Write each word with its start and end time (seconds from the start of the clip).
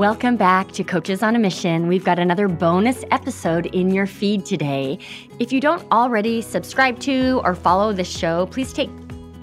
Welcome 0.00 0.38
back 0.38 0.72
to 0.72 0.82
Coaches 0.82 1.22
on 1.22 1.36
a 1.36 1.38
Mission. 1.38 1.86
We've 1.86 2.06
got 2.06 2.18
another 2.18 2.48
bonus 2.48 3.04
episode 3.10 3.66
in 3.66 3.90
your 3.90 4.06
feed 4.06 4.46
today. 4.46 4.98
If 5.38 5.52
you 5.52 5.60
don't 5.60 5.86
already 5.92 6.40
subscribe 6.40 6.98
to 7.00 7.42
or 7.44 7.54
follow 7.54 7.92
the 7.92 8.02
show, 8.02 8.46
please 8.46 8.72
take 8.72 8.88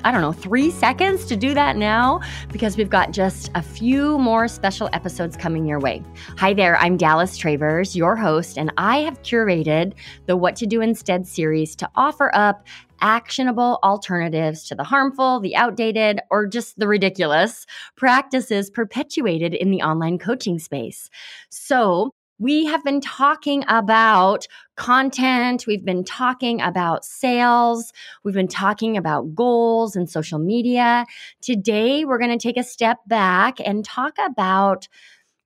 I 0.04 0.12
don't 0.12 0.21
know, 0.21 0.31
three 0.31 0.71
seconds 0.71 1.25
to 1.25 1.35
do 1.35 1.54
that 1.54 1.75
now 1.75 2.21
because 2.52 2.75
we've 2.77 2.89
got 2.89 3.12
just 3.12 3.52
a 3.54 3.62
few 3.62 4.17
more 4.17 4.48
special 4.48 4.89
episodes 4.93 5.35
coming 5.35 5.66
your 5.66 5.80
way. 5.80 6.02
Hi 6.38 6.54
there, 6.54 6.77
I'm 6.77 6.98
Dallas 6.98 7.38
Travers, 7.38 7.95
your 7.95 8.16
host, 8.16 8.58
and 8.58 8.71
I 8.77 8.99
have 8.99 9.21
curated 9.21 9.94
the 10.26 10.38
What 10.38 10.55
to 10.58 10.66
Do 10.66 10.81
Instead 10.81 11.27
series 11.27 11.76
to 11.76 11.89
offer 11.95 12.34
up 12.34 12.66
actionable 13.02 13.79
alternatives 13.84 14.67
to 14.67 14.76
the 14.76 14.84
harmful, 14.84 15.40
the 15.40 15.55
outdated, 15.55 16.20
or 16.30 16.48
just 16.48 16.77
the 16.80 16.88
ridiculous 16.88 17.66
practices 17.95 18.70
perpetuated 18.70 19.54
in 19.54 19.71
the 19.71 19.81
online 19.81 20.17
coaching 20.17 20.59
space. 20.59 21.09
So, 21.49 22.12
we 22.40 22.66
have 22.66 22.84
been 22.84 23.02
talking 23.02 23.63
about 23.68 24.48
content. 24.76 25.66
We've 25.66 25.84
been 25.84 26.04
talking 26.04 26.62
about 26.62 27.04
sales. 27.04 27.91
We've 28.23 28.35
been 28.35 28.48
talking 28.48 28.95
about 28.95 29.34
goals 29.34 29.95
and 29.95 30.07
social 30.07 30.38
media. 30.38 31.05
Today, 31.41 32.05
we're 32.05 32.20
going 32.20 32.38
to 32.38 32.48
take 32.48 32.57
a 32.57 32.63
step 32.63 32.99
back 33.07 33.57
and 33.66 33.84
talk 33.84 34.13
about 34.23 34.88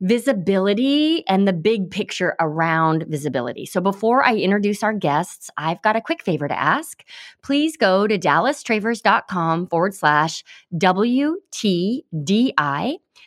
visibility 0.01 1.23
and 1.27 1.47
the 1.47 1.53
big 1.53 1.89
picture 1.91 2.35
around 2.39 3.05
visibility. 3.07 3.65
So 3.65 3.79
before 3.79 4.25
I 4.25 4.35
introduce 4.35 4.83
our 4.83 4.93
guests, 4.93 5.49
I've 5.57 5.81
got 5.81 5.95
a 5.95 6.01
quick 6.01 6.23
favor 6.23 6.47
to 6.47 6.59
ask. 6.59 7.03
Please 7.43 7.77
go 7.77 8.07
to 8.07 8.17
dallastravers.com 8.17 9.67
forward 9.67 9.93
slash 9.93 10.43
WTDI. 10.75 11.37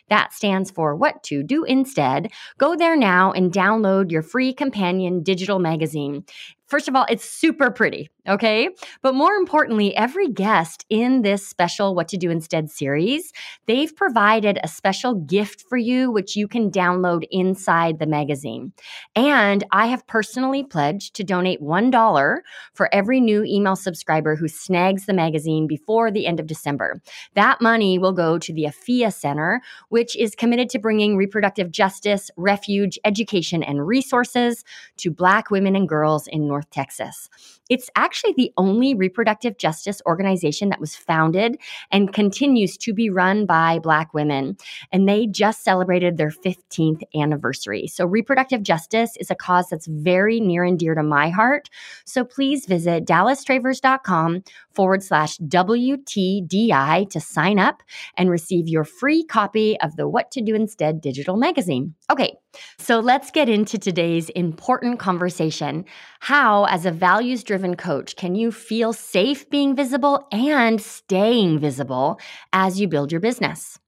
That 0.09 0.33
stands 0.33 0.69
for 0.69 0.95
What 0.95 1.23
to 1.23 1.41
Do 1.41 1.63
Instead. 1.63 2.31
Go 2.57 2.75
there 2.75 2.95
now 2.95 3.31
and 3.31 3.51
download 3.51 4.11
your 4.11 4.21
free 4.21 4.53
companion 4.53 5.23
digital 5.23 5.57
magazine. 5.57 6.25
First 6.67 6.87
of 6.87 6.95
all, 6.95 7.05
it's 7.09 7.25
super 7.25 7.71
pretty, 7.71 8.09
okay? 8.27 8.69
But 9.01 9.15
more 9.15 9.33
importantly, 9.33 9.95
every 9.95 10.27
guest 10.27 10.85
in 10.89 11.21
this 11.21 11.47
special 11.47 11.95
What 11.95 12.07
to 12.09 12.17
Do 12.17 12.29
Instead 12.29 12.69
series, 12.69 13.31
they've 13.65 13.95
provided 13.95 14.59
a 14.63 14.67
special 14.67 15.15
gift 15.15 15.63
for 15.67 15.77
you, 15.77 16.11
which 16.11 16.35
you 16.35 16.47
can 16.47 16.71
download 16.71 17.23
inside 17.31 17.99
the 17.99 18.05
magazine. 18.05 18.73
And 19.15 19.63
I 19.71 19.87
have 19.87 20.07
personally 20.07 20.63
pledged 20.63 21.15
to 21.15 21.23
donate 21.23 21.61
$1 21.61 22.37
for 22.73 22.93
every 22.93 23.19
new 23.21 23.43
email 23.43 23.75
subscriber 23.75 24.35
who 24.35 24.47
snags 24.47 25.05
the 25.05 25.13
magazine 25.13 25.67
before 25.67 26.11
the 26.11 26.27
end 26.27 26.39
of 26.39 26.47
December. 26.47 27.01
That 27.33 27.61
money 27.61 27.97
will 27.97 28.13
go 28.13 28.37
to 28.37 28.53
the 28.53 28.63
Afiya 28.65 29.13
Center, 29.13 29.61
which 29.89 30.15
is 30.15 30.35
committed 30.35 30.69
to 30.71 30.79
bringing 30.79 31.17
reproductive 31.17 31.71
justice, 31.71 32.31
refuge, 32.37 32.99
education, 33.03 33.63
and 33.63 33.85
resources 33.85 34.63
to 34.97 35.11
Black 35.11 35.49
women 35.49 35.75
and 35.75 35.87
girls 35.87 36.27
in 36.27 36.47
North 36.47 36.69
Texas. 36.69 37.29
It's 37.69 37.89
actually 37.95 38.33
the 38.33 38.51
only 38.57 38.93
reproductive 38.93 39.57
justice 39.57 40.01
organization 40.05 40.69
that 40.69 40.79
was 40.79 40.95
founded 40.95 41.57
and 41.91 42.13
continues 42.13 42.77
to 42.77 42.93
be 42.93 43.09
run 43.09 43.45
by 43.45 43.79
Black 43.79 44.13
women. 44.13 44.57
And 44.91 45.07
they 45.07 45.27
just 45.27 45.63
celebrated 45.63 46.17
their 46.17 46.29
15th 46.29 47.01
anniversary. 47.15 47.87
So, 47.87 48.05
reproductive 48.05 48.63
justice 48.63 49.17
is 49.19 49.31
a 49.31 49.35
cause 49.35 49.67
that's 49.69 49.87
very 49.87 50.39
near 50.39 50.63
and 50.63 50.77
dear 50.77 50.95
to 50.95 51.03
my 51.03 51.29
heart. 51.29 51.69
So, 52.05 52.23
please 52.23 52.65
visit 52.65 53.05
dallastravers.com 53.05 54.43
forward 54.71 55.01
slash 55.01 55.37
WTDI 55.37 57.09
to 57.09 57.19
sign 57.19 57.59
up 57.59 57.81
and 58.17 58.29
receive 58.29 58.67
your 58.67 58.83
free 58.83 59.23
copy 59.23 59.79
of 59.81 59.95
the 59.95 60.07
What 60.07 60.31
to 60.31 60.41
Do 60.41 60.53
Instead 60.53 61.01
digital 61.01 61.37
magazine. 61.37 61.95
Okay, 62.11 62.35
so 62.77 62.99
let's 62.99 63.31
get 63.31 63.49
into 63.49 63.77
today's 63.77 64.29
important 64.29 64.99
conversation. 64.99 65.85
How, 66.19 66.65
as 66.65 66.85
a 66.85 66.91
values 66.91 67.43
driven 67.43 67.54
coach, 67.55 68.15
can 68.15 68.35
you 68.35 68.51
feel 68.51 68.91
safe 68.91 69.49
being 69.49 69.75
visible 69.75 70.27
and 70.31 70.81
staying 70.81 71.59
visible 71.59 72.19
as 72.51 72.79
you 72.79 72.87
build 72.87 73.11
your 73.11 73.21
business? 73.21 73.79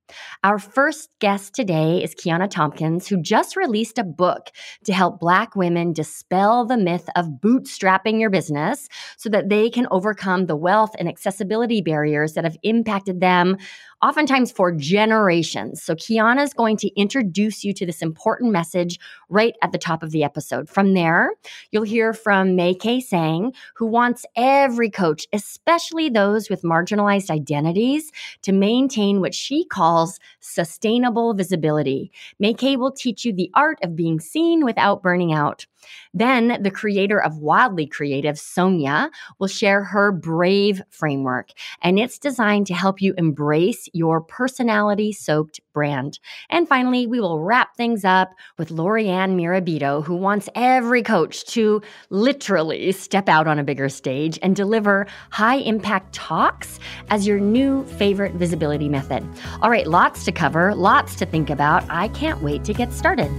Our 0.44 0.58
first 0.58 1.10
guest 1.20 1.54
today 1.54 2.02
is 2.02 2.16
Qiana 2.16 2.50
Tompkins, 2.50 3.08
who 3.08 3.22
just 3.22 3.58
released 3.58 3.98
a 3.98 4.06
book 4.06 4.52
to 4.86 4.94
help 4.94 5.20
Black 5.20 5.56
women 5.56 5.92
dispel 5.92 6.66
the 6.66 6.78
myth 6.78 7.10
of 7.16 7.28
bootstrapping 7.44 8.20
your 8.20 8.30
business 8.30 8.88
so 9.18 9.30
that 9.30 9.50
they 9.50 9.70
can 9.70 9.88
overcome 9.92 10.46
the 10.46 10.56
wealth 10.56 10.92
and 10.98 11.10
accessibility 11.10 11.82
barriers 11.82 12.34
that 12.34 12.46
have 12.46 12.58
impacted 12.64 13.20
them 13.20 13.58
oftentimes 14.02 14.52
for 14.52 14.72
generations. 14.72 15.82
So, 15.82 15.96
Qiana 15.96 16.44
is 16.44 16.54
going 16.54 16.78
to 16.78 16.90
introduce 17.00 17.64
you 17.64 17.74
to 17.74 17.86
this 17.86 18.02
important 18.02 18.52
message 18.52 19.00
right 19.30 19.56
at 19.62 19.72
the 19.72 19.78
top 19.78 20.04
of 20.04 20.12
the 20.12 20.24
episode. 20.24 20.70
From 20.70 20.94
there, 20.94 21.32
you'll 21.72 21.84
hear 21.84 22.14
from 22.14 22.56
Mai-Kee 22.56 23.02
Tsang, 23.02 23.54
who 23.76 23.86
wants 23.86 24.26
every 24.36 24.90
coach, 24.90 25.28
especially 25.34 26.10
those 26.10 26.50
with 26.50 26.62
marginalized 26.62 27.30
identities, 27.30 28.12
to 28.44 28.52
maintain 28.52 29.20
what 29.20 29.34
she 29.34 29.66
calls 29.66 30.20
sustainable 30.40 31.34
visibility. 31.34 32.12
May 32.40 32.54
Kay 32.54 32.78
will 32.78 32.92
teach 32.92 33.26
you 33.26 33.34
the 33.34 33.52
art 33.54 33.80
of 33.84 33.96
being 33.96 34.20
seen 34.20 34.64
without 34.64 35.02
burning 35.02 35.34
out. 35.34 35.66
Then 36.14 36.62
the 36.62 36.72
creator 36.72 37.22
of 37.22 37.38
Wildly 37.38 37.88
Creating, 37.88 38.36
Sonia, 38.36 39.10
will 39.40 39.48
share 39.48 39.84
her 39.84 40.12
Brave 40.12 40.82
framework, 40.90 41.52
and 41.82 42.00
it's 42.00 42.20
designed 42.20 42.68
to 42.68 42.74
help 42.74 43.02
you 43.02 43.14
embrace 43.18 43.87
your 43.94 44.22
personality 44.22 45.12
soaked 45.12 45.60
brand. 45.74 46.20
And 46.50 46.68
finally, 46.68 47.08
we 47.08 47.20
will 47.20 47.40
wrap 47.40 47.76
things 47.76 48.04
up 48.04 48.32
with 48.58 48.72
Laurie-Ann 48.72 49.38
Murabito, 49.38 50.04
who 50.04 50.16
wants 50.16 50.50
every 50.56 51.04
coach 51.04 51.46
to 51.46 51.82
literally 52.10 52.92
step 52.92 53.30
out 53.30 53.48
on 53.48 53.60
a 53.60 53.64
bigger 53.64 53.90
stage 53.90 54.40
and 54.42 54.56
deliver 54.56 55.08
high 55.30 55.58
impact 55.58 56.14
talks 56.14 56.80
as 57.10 57.28
your 57.28 57.40
new 57.40 57.84
favorite 57.86 58.34
visibility 58.34 58.90
method. 58.90 59.28
All 59.62 59.70
right, 59.70 59.88
lots 59.88 60.26
to 60.26 60.32
cover, 60.32 60.76
lots 60.76 61.16
to 61.16 61.26
think 61.26 61.50
about. 61.50 61.84
I 61.90 62.08
can't 62.10 62.42
wait 62.42 62.64
to 62.66 62.74
get 62.74 62.92
started. 62.92 63.32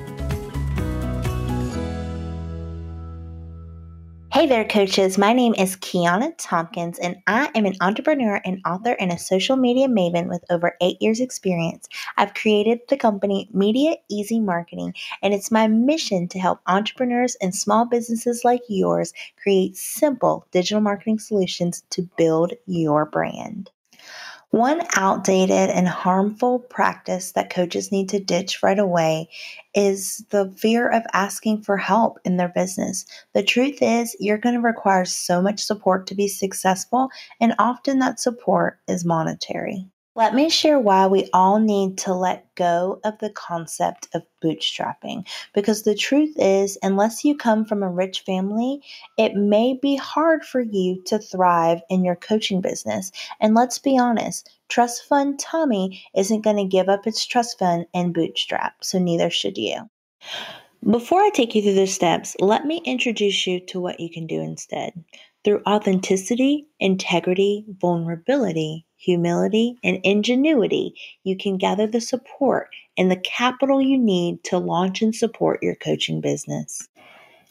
Hey 4.38 4.46
there, 4.46 4.64
coaches. 4.64 5.18
My 5.18 5.32
name 5.32 5.52
is 5.58 5.74
Qiana 5.74 6.32
Tompkins, 6.38 7.00
and 7.00 7.16
I 7.26 7.50
am 7.56 7.66
an 7.66 7.74
entrepreneur 7.80 8.40
and 8.44 8.60
author 8.64 8.92
and 9.00 9.10
a 9.10 9.18
social 9.18 9.56
media 9.56 9.88
maven 9.88 10.28
with 10.28 10.44
over 10.48 10.76
eight 10.80 11.02
years' 11.02 11.18
experience. 11.18 11.88
I've 12.16 12.34
created 12.34 12.78
the 12.88 12.96
company 12.96 13.48
Media 13.52 13.96
Easy 14.08 14.38
Marketing, 14.38 14.94
and 15.22 15.34
it's 15.34 15.50
my 15.50 15.66
mission 15.66 16.28
to 16.28 16.38
help 16.38 16.60
entrepreneurs 16.68 17.34
and 17.42 17.52
small 17.52 17.84
businesses 17.84 18.44
like 18.44 18.62
yours 18.68 19.12
create 19.42 19.76
simple 19.76 20.46
digital 20.52 20.82
marketing 20.82 21.18
solutions 21.18 21.82
to 21.90 22.08
build 22.16 22.52
your 22.66 23.06
brand. 23.06 23.72
One 24.50 24.80
outdated 24.96 25.68
and 25.68 25.86
harmful 25.86 26.60
practice 26.60 27.32
that 27.32 27.50
coaches 27.50 27.92
need 27.92 28.08
to 28.08 28.18
ditch 28.18 28.62
right 28.62 28.78
away 28.78 29.28
is 29.74 30.24
the 30.30 30.50
fear 30.56 30.88
of 30.88 31.02
asking 31.12 31.62
for 31.62 31.76
help 31.76 32.18
in 32.24 32.38
their 32.38 32.48
business. 32.48 33.04
The 33.34 33.42
truth 33.42 33.78
is, 33.82 34.16
you're 34.18 34.38
going 34.38 34.54
to 34.54 34.60
require 34.62 35.04
so 35.04 35.42
much 35.42 35.62
support 35.62 36.06
to 36.06 36.14
be 36.14 36.28
successful, 36.28 37.10
and 37.40 37.54
often 37.58 37.98
that 37.98 38.20
support 38.20 38.78
is 38.88 39.04
monetary. 39.04 39.86
Let 40.18 40.34
me 40.34 40.50
share 40.50 40.80
why 40.80 41.06
we 41.06 41.30
all 41.32 41.60
need 41.60 41.96
to 41.98 42.12
let 42.12 42.52
go 42.56 42.98
of 43.04 43.16
the 43.18 43.30
concept 43.30 44.08
of 44.14 44.26
bootstrapping. 44.42 45.24
Because 45.54 45.84
the 45.84 45.94
truth 45.94 46.34
is, 46.36 46.76
unless 46.82 47.24
you 47.24 47.36
come 47.36 47.64
from 47.64 47.84
a 47.84 47.88
rich 47.88 48.22
family, 48.22 48.82
it 49.16 49.36
may 49.36 49.78
be 49.80 49.94
hard 49.94 50.44
for 50.44 50.60
you 50.60 51.00
to 51.04 51.20
thrive 51.20 51.82
in 51.88 52.04
your 52.04 52.16
coaching 52.16 52.60
business. 52.60 53.12
And 53.38 53.54
let's 53.54 53.78
be 53.78 53.96
honest, 53.96 54.50
Trust 54.68 55.04
Fund 55.04 55.38
Tommy 55.38 56.02
isn't 56.16 56.42
going 56.42 56.56
to 56.56 56.64
give 56.64 56.88
up 56.88 57.06
its 57.06 57.24
trust 57.24 57.56
fund 57.56 57.86
and 57.94 58.12
bootstrap, 58.12 58.82
so 58.82 58.98
neither 58.98 59.30
should 59.30 59.56
you. 59.56 59.88
Before 60.90 61.20
I 61.20 61.30
take 61.32 61.54
you 61.54 61.62
through 61.62 61.74
the 61.74 61.86
steps, 61.86 62.34
let 62.40 62.66
me 62.66 62.82
introduce 62.84 63.46
you 63.46 63.60
to 63.66 63.78
what 63.78 64.00
you 64.00 64.10
can 64.10 64.26
do 64.26 64.40
instead. 64.40 64.94
Through 65.44 65.62
authenticity, 65.64 66.66
integrity, 66.80 67.66
vulnerability, 67.80 68.84
humility, 68.98 69.78
and 69.82 69.98
ingenuity, 70.02 70.94
you 71.24 71.36
can 71.36 71.56
gather 71.56 71.86
the 71.86 72.00
support 72.00 72.68
and 72.96 73.10
the 73.10 73.16
capital 73.16 73.80
you 73.80 73.96
need 73.96 74.42
to 74.44 74.58
launch 74.58 75.00
and 75.00 75.14
support 75.14 75.62
your 75.62 75.76
coaching 75.76 76.20
business. 76.20 76.88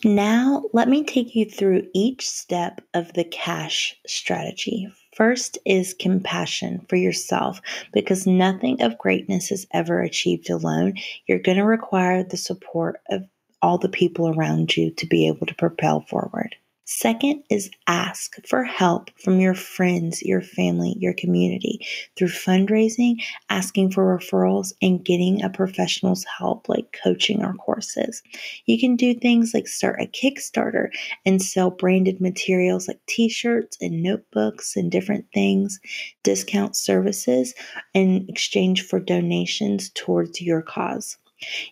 Now, 0.04 0.64
let 0.74 0.88
me 0.88 1.04
take 1.04 1.36
you 1.36 1.46
through 1.46 1.88
each 1.96 2.30
step 2.30 2.82
of 2.94 3.14
the 3.14 3.24
cash 3.24 3.96
strategy. 4.06 4.88
First 5.16 5.58
is 5.66 5.96
compassion 5.96 6.86
for 6.88 6.98
yourself 6.98 7.60
because 7.92 8.28
nothing 8.28 8.84
of 8.84 9.00
greatness 9.00 9.52
is 9.52 9.66
ever 9.74 10.02
achieved 10.02 10.52
alone. 10.52 10.94
You're 11.26 11.40
going 11.40 11.58
to 11.58 11.64
require 11.64 12.24
the 12.24 12.38
support 12.38 13.02
of 13.10 13.24
all 13.64 13.80
the 13.80 13.90
people 13.90 14.30
around 14.30 14.78
you 14.78 14.92
to 14.92 15.08
be 15.08 15.28
able 15.28 15.48
to 15.48 15.56
propel 15.56 16.02
forward. 16.02 16.56
Second 16.90 17.44
is 17.50 17.70
ask 17.88 18.38
for 18.48 18.64
help 18.64 19.10
from 19.20 19.42
your 19.42 19.54
friends, 19.54 20.22
your 20.22 20.42
family, 20.42 20.96
your 20.98 21.12
community 21.12 21.86
through 22.16 22.30
fundraising, 22.30 23.22
asking 23.50 23.92
for 23.92 24.18
referrals, 24.18 24.72
and 24.82 25.04
getting 25.04 25.44
a 25.44 25.50
professional's 25.50 26.24
help 26.24 26.70
like 26.70 26.98
coaching 27.04 27.44
or 27.44 27.54
courses. 27.56 28.24
You 28.68 28.80
can 28.80 28.96
do 28.96 29.14
things 29.14 29.54
like 29.54 29.68
start 29.68 30.02
a 30.02 30.06
Kickstarter 30.06 30.88
and 31.26 31.42
sell 31.42 31.72
branded 31.72 32.22
materials 32.22 32.88
like 32.88 33.02
t 33.06 33.28
shirts 33.28 33.76
and 33.82 34.02
notebooks 34.02 34.78
and 34.78 34.90
different 34.90 35.26
things, 35.34 35.82
discount 36.24 36.78
services 36.78 37.54
in 37.94 38.26
exchange 38.30 38.84
for 38.84 39.02
donations 39.02 39.90
towards 39.90 40.40
your 40.42 40.62
cause. 40.62 41.18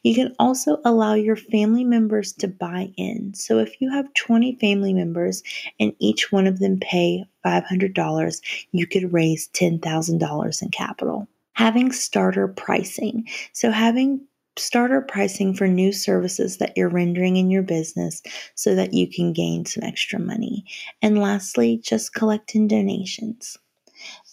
You 0.03 0.15
can 0.15 0.35
also 0.39 0.79
allow 0.85 1.13
your 1.13 1.35
family 1.35 1.83
members 1.83 2.33
to 2.33 2.47
buy 2.47 2.91
in. 2.97 3.33
So 3.33 3.59
if 3.59 3.79
you 3.81 3.91
have 3.91 4.13
20 4.13 4.57
family 4.59 4.94
members 4.94 5.44
and 5.79 5.94
each 6.00 6.31
one 6.31 6.47
of 6.47 6.59
them 6.59 6.79
pay 6.79 7.25
$500, 7.45 8.41
you 8.71 8.88
could 8.88 9.12
raise 9.12 9.50
$10,000 9.50 10.62
in 10.62 10.69
capital. 10.69 11.27
Having 11.53 11.94
starter 11.94 12.47
pricing. 12.47 13.27
So 13.53 13.71
having 13.71 14.21
starter 14.57 15.01
pricing 15.01 15.53
for 15.53 15.68
new 15.68 15.91
services 15.91 16.57
that 16.57 16.73
you're 16.75 16.89
rendering 16.89 17.38
in 17.38 17.50
your 17.50 17.63
business 17.63 18.21
so 18.56 18.75
that 18.75 18.94
you 18.94 19.07
can 19.07 19.33
gain 19.33 19.65
some 19.65 19.83
extra 19.83 20.19
money. 20.19 20.65
And 21.01 21.19
lastly, 21.19 21.77
just 21.83 22.13
collecting 22.13 22.68
donations. 22.68 23.57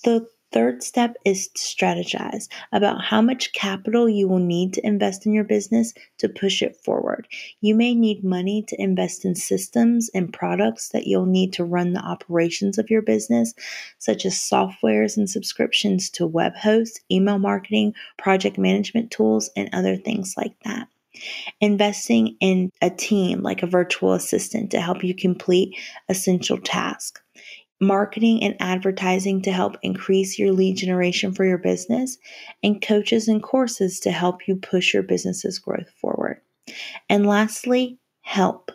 The 0.05 0.27
Third 0.53 0.83
step 0.83 1.17
is 1.25 1.49
to 1.49 1.63
strategize 1.63 2.49
about 2.73 3.03
how 3.03 3.23
much 3.23 3.53
capital 3.55 4.07
you 4.09 4.29
will 4.29 4.39
need 4.39 4.75
to 4.75 4.87
invest 4.87 5.25
in 5.25 5.33
your 5.33 5.45
business 5.45 5.95
to 6.19 6.29
push 6.29 6.63
it 6.63 6.77
forward. 6.77 7.27
You 7.63 7.75
may 7.75 7.95
need 7.95 8.23
money 8.23 8.63
to 8.69 8.81
invest 8.81 9.25
in 9.25 9.35
systems 9.35 10.11
and 10.15 10.33
products 10.33 10.91
that 10.91 11.07
you'll 11.07 11.27
need 11.27 11.55
to 11.55 11.65
run 11.65 11.95
the 11.95 12.01
operations 12.01 12.77
of 12.77 12.91
your 12.91 13.03
business, 13.03 13.55
such 13.99 14.27
as 14.27 14.35
softwares 14.35 15.17
and 15.17 15.29
subscriptions 15.29 16.11
to 16.11 16.27
web 16.27 16.55
hosts, 16.55 17.01
email 17.11 17.39
marketing, 17.39 17.95
project 18.19 18.59
management 18.59 19.11
tools, 19.11 19.49
and 19.57 19.71
other 19.73 19.97
things 19.97 20.35
like 20.37 20.55
that 20.65 20.89
investing 21.61 22.37
in 22.41 22.71
a 22.81 22.91
team 22.91 23.43
like 23.43 23.63
a 23.63 23.67
virtual 23.67 24.13
assistant 24.13 24.71
to 24.71 24.81
help 24.81 25.05
you 25.05 25.15
complete 25.15 25.77
essential 26.09 26.59
tasks, 26.59 27.21
marketing 27.83 28.43
and 28.43 28.57
advertising 28.61 29.43
to 29.43 29.53
help 29.53 29.77
increase 29.83 30.39
your 30.39 30.53
lead 30.53 30.77
generation 30.77 31.33
for 31.33 31.45
your 31.45 31.59
business, 31.59 32.17
and 32.63 32.81
coaches 32.81 33.29
and 33.29 33.43
courses 33.43 34.01
to 34.01 34.11
help 34.11 34.47
you 34.49 34.57
push 34.57 34.95
your 34.95 35.03
business's 35.03 35.59
growth 35.59 35.91
forward. 36.01 36.41
And 37.09 37.27
lastly, 37.27 37.99
help. 38.23 38.71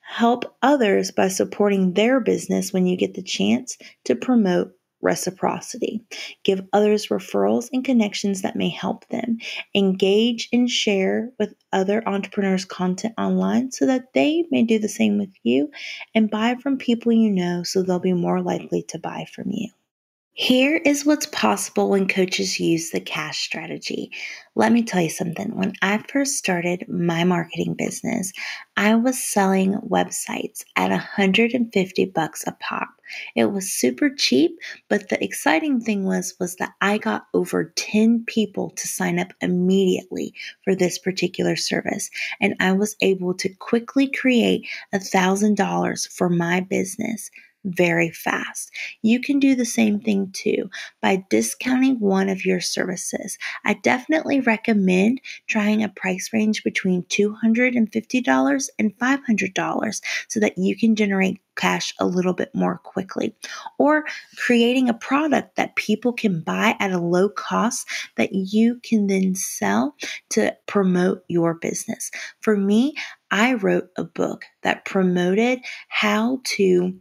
Help 0.00 0.56
others 0.62 1.10
by 1.10 1.28
supporting 1.28 1.92
their 1.92 2.20
business 2.20 2.72
when 2.72 2.86
you 2.86 2.96
get 2.96 3.14
the 3.14 3.22
chance 3.22 3.76
to 4.04 4.14
promote 4.14 4.72
reciprocity. 5.00 6.02
Give 6.44 6.66
others 6.72 7.08
referrals 7.08 7.68
and 7.72 7.84
connections 7.84 8.42
that 8.42 8.56
may 8.56 8.68
help 8.68 9.06
them. 9.08 9.38
Engage 9.74 10.48
and 10.52 10.68
share 10.68 11.30
with 11.38 11.54
other 11.72 12.06
entrepreneurs' 12.08 12.64
content 12.64 13.14
online 13.18 13.70
so 13.72 13.86
that 13.86 14.12
they 14.14 14.44
may 14.50 14.62
do 14.62 14.78
the 14.78 14.88
same 14.88 15.18
with 15.18 15.32
you 15.42 15.70
and 16.14 16.30
buy 16.30 16.56
from 16.56 16.78
people 16.78 17.12
you 17.12 17.30
know 17.30 17.62
so 17.62 17.82
they'll 17.82 17.98
be 17.98 18.12
more 18.12 18.42
likely 18.42 18.82
to 18.84 18.98
buy 18.98 19.26
from 19.32 19.50
you. 19.50 19.70
Here 20.38 20.82
is 20.84 21.06
what's 21.06 21.24
possible 21.24 21.88
when 21.88 22.06
coaches 22.06 22.60
use 22.60 22.90
the 22.90 23.00
cash 23.00 23.38
strategy. 23.38 24.12
Let 24.54 24.70
me 24.70 24.82
tell 24.82 25.00
you 25.00 25.08
something. 25.08 25.56
When 25.56 25.72
I 25.80 25.96
first 26.12 26.36
started 26.36 26.84
my 26.90 27.24
marketing 27.24 27.72
business, 27.72 28.34
I 28.76 28.96
was 28.96 29.18
selling 29.18 29.76
websites 29.76 30.62
at 30.76 30.90
150 30.90 32.04
bucks 32.14 32.44
a 32.46 32.52
pop. 32.52 32.88
It 33.34 33.46
was 33.46 33.72
super 33.72 34.10
cheap, 34.10 34.58
but 34.90 35.08
the 35.08 35.24
exciting 35.24 35.80
thing 35.80 36.04
was 36.04 36.34
was 36.38 36.56
that 36.56 36.74
I 36.82 36.98
got 36.98 37.28
over 37.32 37.72
10 37.74 38.24
people 38.26 38.68
to 38.76 38.86
sign 38.86 39.18
up 39.18 39.32
immediately 39.40 40.34
for 40.64 40.74
this 40.74 40.98
particular 40.98 41.56
service, 41.56 42.10
and 42.42 42.54
I 42.60 42.72
was 42.72 42.94
able 43.00 43.32
to 43.32 43.48
quickly 43.48 44.06
create 44.06 44.66
$1,000 44.92 46.12
for 46.12 46.28
my 46.28 46.60
business 46.60 47.30
very 47.66 48.10
fast. 48.10 48.70
You 49.02 49.20
can 49.20 49.38
do 49.38 49.54
the 49.54 49.64
same 49.64 50.00
thing 50.00 50.30
too 50.32 50.70
by 51.02 51.24
discounting 51.28 52.00
one 52.00 52.28
of 52.28 52.44
your 52.44 52.60
services. 52.60 53.38
I 53.64 53.74
definitely 53.74 54.40
recommend 54.40 55.20
trying 55.48 55.82
a 55.82 55.88
price 55.88 56.30
range 56.32 56.62
between 56.62 57.02
$250 57.04 58.68
and 58.78 58.98
$500 58.98 60.00
so 60.28 60.40
that 60.40 60.56
you 60.56 60.76
can 60.76 60.96
generate 60.96 61.40
cash 61.56 61.94
a 61.98 62.06
little 62.06 62.34
bit 62.34 62.54
more 62.54 62.78
quickly. 62.78 63.34
Or 63.78 64.04
creating 64.36 64.88
a 64.88 64.94
product 64.94 65.56
that 65.56 65.74
people 65.74 66.12
can 66.12 66.42
buy 66.42 66.76
at 66.78 66.92
a 66.92 66.98
low 66.98 67.28
cost 67.28 67.88
that 68.16 68.32
you 68.32 68.80
can 68.84 69.06
then 69.06 69.34
sell 69.34 69.96
to 70.30 70.54
promote 70.66 71.24
your 71.28 71.54
business. 71.54 72.10
For 72.40 72.56
me, 72.56 72.94
I 73.30 73.54
wrote 73.54 73.88
a 73.96 74.04
book 74.04 74.44
that 74.62 74.84
promoted 74.84 75.60
how 75.88 76.40
to 76.44 76.94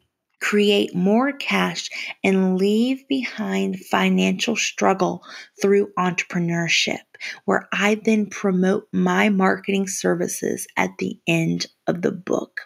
create 0.45 0.93
more 0.93 1.31
cash, 1.31 1.89
and 2.23 2.55
leave 2.55 3.07
behind 3.07 3.79
financial 3.79 4.55
struggle 4.55 5.23
through 5.59 5.91
entrepreneurship, 5.97 6.99
where 7.45 7.67
I 7.73 7.99
then 8.05 8.27
promote 8.27 8.87
my 8.91 9.29
marketing 9.29 9.87
services 9.87 10.67
at 10.77 10.91
the 10.99 11.19
end 11.25 11.65
of 11.87 12.03
the 12.03 12.11
book. 12.11 12.61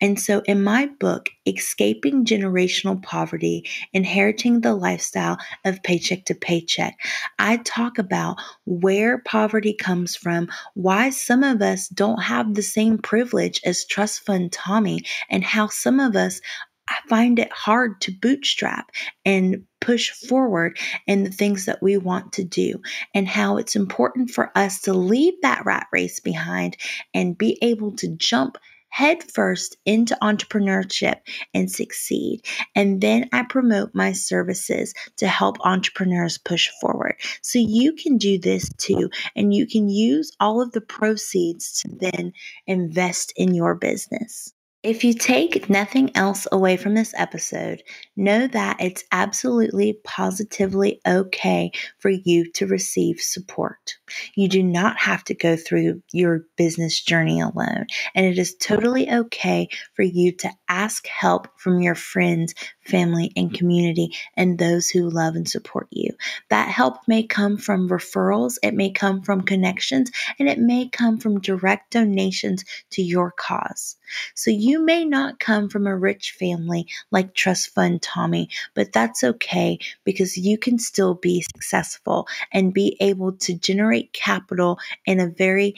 And 0.00 0.20
so, 0.20 0.42
in 0.46 0.62
my 0.62 0.90
book, 0.98 1.30
Escaping 1.46 2.24
Generational 2.24 3.02
Poverty, 3.02 3.64
Inheriting 3.92 4.60
the 4.60 4.74
Lifestyle 4.74 5.38
of 5.64 5.82
Paycheck 5.82 6.24
to 6.26 6.34
Paycheck, 6.34 6.98
I 7.38 7.58
talk 7.58 7.98
about 7.98 8.36
where 8.66 9.18
poverty 9.18 9.74
comes 9.74 10.16
from, 10.16 10.48
why 10.74 11.10
some 11.10 11.42
of 11.42 11.62
us 11.62 11.88
don't 11.88 12.22
have 12.22 12.54
the 12.54 12.62
same 12.62 12.98
privilege 12.98 13.60
as 13.64 13.86
Trust 13.86 14.24
Fund 14.26 14.52
Tommy, 14.52 15.02
and 15.30 15.44
how 15.44 15.68
some 15.68 16.00
of 16.00 16.16
us 16.16 16.40
I 16.88 16.96
find 17.08 17.38
it 17.38 17.52
hard 17.52 18.00
to 18.02 18.12
bootstrap 18.12 18.90
and 19.24 19.64
push 19.80 20.10
forward 20.10 20.78
in 21.06 21.24
the 21.24 21.30
things 21.30 21.64
that 21.66 21.82
we 21.82 21.96
want 21.96 22.32
to 22.34 22.44
do, 22.44 22.80
and 23.14 23.26
how 23.26 23.56
it's 23.56 23.76
important 23.76 24.30
for 24.30 24.50
us 24.56 24.80
to 24.82 24.92
leave 24.92 25.34
that 25.42 25.64
rat 25.64 25.86
race 25.92 26.20
behind 26.20 26.76
and 27.14 27.38
be 27.38 27.58
able 27.62 27.92
to 27.96 28.08
jump 28.16 28.58
headfirst 28.88 29.76
into 29.86 30.14
entrepreneurship 30.22 31.16
and 31.54 31.70
succeed. 31.70 32.42
And 32.74 33.00
then 33.00 33.26
I 33.32 33.42
promote 33.44 33.94
my 33.94 34.12
services 34.12 34.92
to 35.16 35.26
help 35.26 35.56
entrepreneurs 35.60 36.36
push 36.36 36.68
forward. 36.80 37.14
So 37.40 37.58
you 37.58 37.94
can 37.94 38.18
do 38.18 38.38
this 38.38 38.68
too, 38.76 39.08
and 39.34 39.54
you 39.54 39.66
can 39.66 39.88
use 39.88 40.32
all 40.40 40.60
of 40.60 40.72
the 40.72 40.82
proceeds 40.82 41.80
to 41.80 41.88
then 41.90 42.34
invest 42.66 43.32
in 43.34 43.54
your 43.54 43.74
business. 43.74 44.52
If 44.82 45.04
you 45.04 45.14
take 45.14 45.70
nothing 45.70 46.10
else 46.16 46.48
away 46.50 46.76
from 46.76 46.94
this 46.94 47.14
episode, 47.16 47.84
know 48.16 48.48
that 48.48 48.78
it's 48.80 49.04
absolutely 49.12 50.00
positively 50.02 51.00
okay 51.06 51.70
for 52.00 52.10
you 52.10 52.50
to 52.54 52.66
receive 52.66 53.20
support. 53.20 53.94
You 54.34 54.48
do 54.48 54.60
not 54.60 54.98
have 54.98 55.22
to 55.24 55.34
go 55.34 55.54
through 55.54 56.02
your 56.12 56.46
business 56.56 57.00
journey 57.00 57.40
alone, 57.40 57.86
and 58.16 58.26
it 58.26 58.38
is 58.38 58.56
totally 58.56 59.08
okay 59.08 59.68
for 59.94 60.02
you 60.02 60.32
to 60.38 60.50
ask 60.68 61.06
help 61.06 61.46
from 61.60 61.80
your 61.80 61.94
friends, 61.94 62.52
family, 62.80 63.30
and 63.36 63.54
community 63.54 64.10
and 64.36 64.58
those 64.58 64.88
who 64.88 65.08
love 65.08 65.36
and 65.36 65.48
support 65.48 65.86
you. 65.92 66.10
That 66.50 66.68
help 66.68 66.96
may 67.06 67.22
come 67.22 67.56
from 67.56 67.88
referrals, 67.88 68.56
it 68.64 68.74
may 68.74 68.90
come 68.90 69.22
from 69.22 69.42
connections, 69.42 70.10
and 70.40 70.48
it 70.48 70.58
may 70.58 70.88
come 70.88 71.18
from 71.18 71.40
direct 71.40 71.92
donations 71.92 72.64
to 72.90 73.02
your 73.02 73.30
cause. 73.30 73.96
So 74.34 74.50
you 74.50 74.71
may 74.80 75.04
not 75.04 75.40
come 75.40 75.68
from 75.68 75.86
a 75.86 75.96
rich 75.96 76.32
family 76.38 76.86
like 77.10 77.34
Trust 77.34 77.70
Fund 77.70 78.02
Tommy, 78.02 78.48
but 78.74 78.92
that's 78.92 79.24
okay 79.24 79.78
because 80.04 80.36
you 80.36 80.58
can 80.58 80.78
still 80.78 81.14
be 81.14 81.42
successful 81.42 82.26
and 82.52 82.72
be 82.72 82.96
able 83.00 83.32
to 83.32 83.54
generate 83.54 84.12
capital 84.12 84.78
in 85.04 85.20
a 85.20 85.28
very 85.28 85.74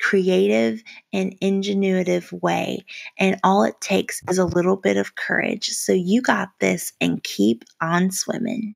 creative 0.00 0.82
and 1.12 1.38
ingenuitive 1.40 2.30
way. 2.42 2.84
And 3.18 3.38
all 3.44 3.64
it 3.64 3.80
takes 3.80 4.20
is 4.28 4.38
a 4.38 4.44
little 4.44 4.76
bit 4.76 4.96
of 4.96 5.14
courage. 5.14 5.68
So 5.68 5.92
you 5.92 6.20
got 6.20 6.50
this 6.60 6.92
and 7.00 7.22
keep 7.22 7.64
on 7.80 8.10
swimming. 8.10 8.74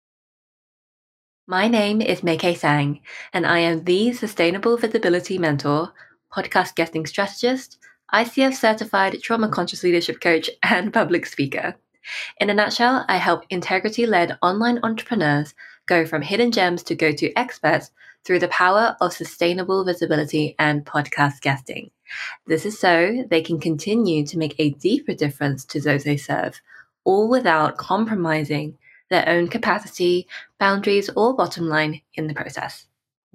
My 1.46 1.66
name 1.66 2.02
is 2.02 2.22
Mai-Kee 2.22 2.56
Tsang, 2.56 3.00
and 3.32 3.46
I 3.46 3.60
am 3.60 3.84
the 3.84 4.12
Sustainable 4.12 4.76
Visibility 4.76 5.38
Mentor, 5.38 5.94
podcast 6.30 6.74
guesting 6.74 7.06
strategist, 7.06 7.78
ICF 8.12 8.54
certified 8.54 9.20
trauma 9.22 9.48
conscious 9.48 9.82
leadership 9.82 10.20
coach, 10.20 10.48
and 10.62 10.92
public 10.92 11.26
speaker. 11.26 11.74
In 12.40 12.48
a 12.48 12.54
nutshell, 12.54 13.04
I 13.08 13.18
help 13.18 13.44
integrity 13.50 14.06
led 14.06 14.38
online 14.42 14.80
entrepreneurs 14.82 15.54
go 15.86 16.06
from 16.06 16.22
hidden 16.22 16.50
gems 16.50 16.82
to 16.84 16.94
go 16.94 17.12
to 17.12 17.32
experts 17.34 17.90
through 18.24 18.38
the 18.38 18.48
power 18.48 18.96
of 19.00 19.12
sustainable 19.12 19.84
visibility 19.84 20.54
and 20.58 20.84
podcast 20.84 21.40
guesting. 21.40 21.90
This 22.46 22.64
is 22.64 22.78
so 22.78 23.24
they 23.28 23.42
can 23.42 23.60
continue 23.60 24.26
to 24.26 24.38
make 24.38 24.54
a 24.58 24.70
deeper 24.70 25.14
difference 25.14 25.64
to 25.66 25.80
those 25.80 26.04
they 26.04 26.16
serve, 26.16 26.60
all 27.04 27.28
without 27.28 27.76
compromising 27.76 28.78
their 29.10 29.28
own 29.28 29.48
capacity, 29.48 30.26
boundaries, 30.58 31.10
or 31.16 31.34
bottom 31.34 31.68
line 31.68 32.02
in 32.14 32.26
the 32.26 32.34
process. 32.34 32.87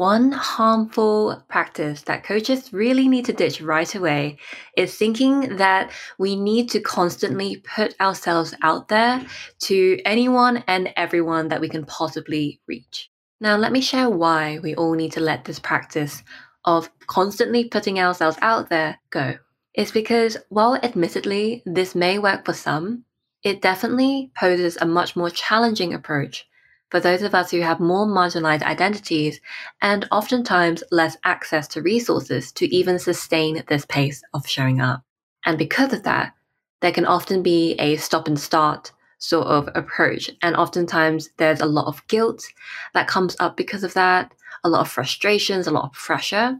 One 0.04 0.34
harmful 0.34 1.42
practice 1.48 2.02
that 2.02 2.26
coaches 2.26 2.74
really 2.74 3.08
need 3.08 3.24
to 3.28 3.32
ditch 3.32 3.62
right 3.62 3.96
away 3.96 4.38
is 4.76 4.94
thinking 4.94 5.56
that 5.56 5.94
we 6.20 6.36
need 6.36 6.70
to 6.72 6.82
constantly 6.82 7.64
put 7.74 7.96
ourselves 8.02 8.54
out 8.62 8.90
there 8.90 9.26
to 9.60 10.02
anyone 10.04 10.62
and 10.68 10.90
everyone 10.98 11.48
that 11.48 11.62
we 11.62 11.70
can 11.70 11.86
possibly 11.86 12.60
reach. 12.68 13.12
Now, 13.40 13.56
let 13.56 13.72
me 13.72 13.80
share 13.80 14.10
why 14.10 14.60
we 14.62 14.76
all 14.76 14.94
need 14.94 15.14
to 15.14 15.22
let 15.22 15.46
this 15.46 15.60
practice 15.60 16.22
of 16.66 16.90
constantly 17.08 17.70
putting 17.70 17.98
ourselves 17.98 18.38
out 18.42 18.68
there 18.68 19.00
go. 19.10 19.36
It's 19.74 19.92
because 19.92 20.36
while 20.50 20.76
admittedly 20.76 21.64
this 21.66 21.96
may 21.96 22.20
work 22.20 22.44
for 22.44 22.52
some, 22.52 23.06
it 23.42 23.62
definitely 23.62 24.34
poses 24.38 24.78
a 24.82 24.86
much 24.86 25.16
more 25.16 25.30
challenging 25.30 25.94
approach 25.94 26.46
for 26.94 27.00
those 27.00 27.24
of 27.24 27.34
us 27.34 27.50
who 27.50 27.62
have 27.62 27.80
more 27.80 28.06
marginalized 28.06 28.62
identities 28.62 29.42
and 29.82 30.08
oftentimes 30.12 30.84
less 30.92 31.18
access 31.24 31.68
to 31.70 31.82
resources 31.82 32.52
to 32.52 32.68
even 32.68 33.00
sustain 33.00 33.64
this 33.68 33.84
pace 33.88 34.22
of 34.36 34.46
showing 34.46 34.80
up. 34.80 35.02
And 35.44 35.58
because 35.58 35.92
of 35.92 36.04
that, 36.04 36.34
there 36.82 36.92
can 36.92 37.08
often 37.08 37.42
be 37.42 37.74
a 37.80 37.96
stop 37.96 38.28
and 38.28 38.40
start 38.40 38.92
sort 39.18 39.48
of 39.48 39.70
approach. 39.74 40.30
And 40.44 40.56
oftentimes 40.56 41.32
there's 41.38 41.62
a 41.62 41.66
lot 41.66 41.88
of 41.88 42.06
guilt 42.10 42.46
that 42.94 43.08
comes 43.08 43.36
up 43.40 43.58
because 43.58 43.84
of 43.84 43.96
that, 43.96 44.32
a 44.64 44.70
lot 44.70 44.82
of 44.82 44.92
frustrations, 44.92 45.66
a 45.66 45.72
lot 45.72 45.86
of 45.86 45.94
pressure, 45.94 46.60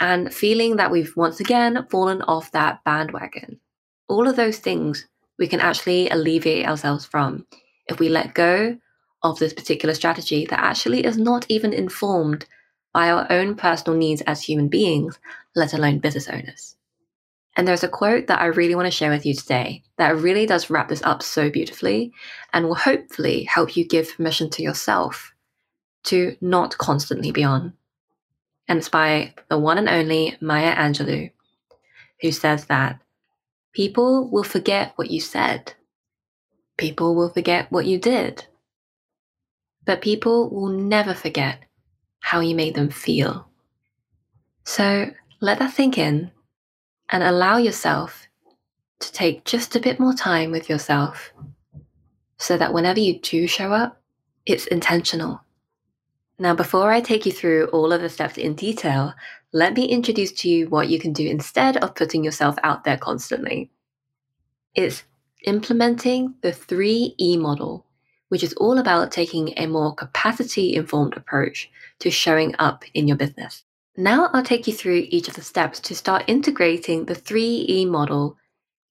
and 0.00 0.34
feeling 0.34 0.74
that 0.74 0.90
we've 0.90 1.16
once 1.16 1.38
again 1.38 1.86
fallen 1.88 2.20
off 2.22 2.50
that 2.50 2.82
bandwagon. 2.82 3.60
All 4.08 4.26
of 4.26 4.34
those 4.34 4.58
things 4.58 5.06
we 5.38 5.46
can 5.46 5.60
actually 5.60 6.08
alleviate 6.08 6.66
ourselves 6.66 7.06
from 7.06 7.46
if 7.86 8.00
we 8.00 8.08
let 8.08 8.34
go 8.34 8.76
of 9.22 9.38
this 9.38 9.52
particular 9.52 9.94
strategy 9.94 10.46
that 10.46 10.60
actually 10.60 11.04
is 11.04 11.16
not 11.16 11.46
even 11.48 11.72
informed 11.72 12.46
by 12.92 13.10
our 13.10 13.26
own 13.30 13.54
personal 13.54 13.98
needs 13.98 14.20
as 14.22 14.42
human 14.42 14.68
beings, 14.68 15.18
let 15.54 15.72
alone 15.72 15.98
business 15.98 16.28
owners. 16.28 16.76
And 17.56 17.68
there's 17.68 17.84
a 17.84 17.88
quote 17.88 18.28
that 18.28 18.40
I 18.40 18.46
really 18.46 18.74
want 18.74 18.86
to 18.86 18.90
share 18.90 19.10
with 19.10 19.26
you 19.26 19.34
today 19.34 19.82
that 19.98 20.16
really 20.16 20.46
does 20.46 20.70
wrap 20.70 20.88
this 20.88 21.02
up 21.02 21.22
so 21.22 21.50
beautifully 21.50 22.12
and 22.52 22.66
will 22.66 22.74
hopefully 22.74 23.44
help 23.44 23.76
you 23.76 23.86
give 23.86 24.16
permission 24.16 24.48
to 24.50 24.62
yourself 24.62 25.34
to 26.04 26.36
not 26.40 26.78
constantly 26.78 27.30
be 27.30 27.44
on. 27.44 27.74
And 28.68 28.78
it's 28.78 28.88
by 28.88 29.34
the 29.48 29.58
one 29.58 29.78
and 29.78 29.88
only 29.88 30.36
Maya 30.40 30.74
Angelou, 30.74 31.30
who 32.22 32.32
says 32.32 32.66
that 32.66 33.00
people 33.74 34.30
will 34.30 34.44
forget 34.44 34.92
what 34.96 35.10
you 35.10 35.20
said, 35.20 35.74
people 36.78 37.14
will 37.14 37.28
forget 37.28 37.70
what 37.70 37.84
you 37.86 37.98
did, 37.98 38.46
but 39.84 40.02
people 40.02 40.50
will 40.50 40.68
never 40.68 41.14
forget 41.14 41.64
how 42.20 42.40
you 42.40 42.54
made 42.54 42.74
them 42.74 42.90
feel. 42.90 43.48
So 44.64 45.10
let 45.40 45.58
that 45.58 45.74
sink 45.74 45.98
in 45.98 46.30
and 47.08 47.22
allow 47.22 47.56
yourself 47.56 48.28
to 49.00 49.12
take 49.12 49.44
just 49.44 49.74
a 49.74 49.80
bit 49.80 49.98
more 49.98 50.14
time 50.14 50.52
with 50.52 50.68
yourself 50.68 51.32
so 52.36 52.56
that 52.56 52.72
whenever 52.72 53.00
you 53.00 53.18
do 53.18 53.46
show 53.46 53.72
up, 53.72 54.00
it's 54.46 54.66
intentional. 54.66 55.40
Now, 56.38 56.54
before 56.54 56.90
I 56.90 57.00
take 57.00 57.26
you 57.26 57.32
through 57.32 57.66
all 57.66 57.92
of 57.92 58.00
the 58.00 58.08
steps 58.08 58.38
in 58.38 58.54
detail, 58.54 59.14
let 59.52 59.74
me 59.74 59.84
introduce 59.84 60.32
to 60.32 60.48
you 60.48 60.68
what 60.68 60.88
you 60.88 60.98
can 60.98 61.12
do 61.12 61.26
instead 61.28 61.76
of 61.76 61.94
putting 61.94 62.24
yourself 62.24 62.56
out 62.62 62.84
there 62.84 62.96
constantly. 62.96 63.70
It's 64.74 65.04
implementing 65.44 66.34
the 66.40 66.50
3E 66.50 67.38
model 67.38 67.86
which 68.32 68.42
is 68.42 68.54
all 68.54 68.78
about 68.78 69.12
taking 69.12 69.52
a 69.58 69.66
more 69.66 69.94
capacity 69.94 70.74
informed 70.74 71.14
approach 71.18 71.70
to 71.98 72.10
showing 72.10 72.54
up 72.58 72.82
in 72.94 73.06
your 73.06 73.18
business. 73.18 73.62
Now 73.94 74.30
I'll 74.32 74.42
take 74.42 74.66
you 74.66 74.72
through 74.72 75.04
each 75.10 75.28
of 75.28 75.34
the 75.34 75.42
steps 75.42 75.78
to 75.80 75.94
start 75.94 76.24
integrating 76.26 77.04
the 77.04 77.14
3E 77.14 77.86
model 77.86 78.38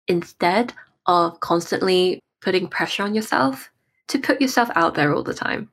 instead 0.07 0.73
of 1.07 1.39
constantly 1.39 2.19
putting 2.39 2.67
pressure 2.67 3.01
on 3.01 3.15
yourself 3.15 3.71
to 4.09 4.19
put 4.19 4.41
yourself 4.41 4.69
out 4.75 4.93
there 4.93 5.11
all 5.11 5.23
the 5.23 5.33
time. 5.33 5.71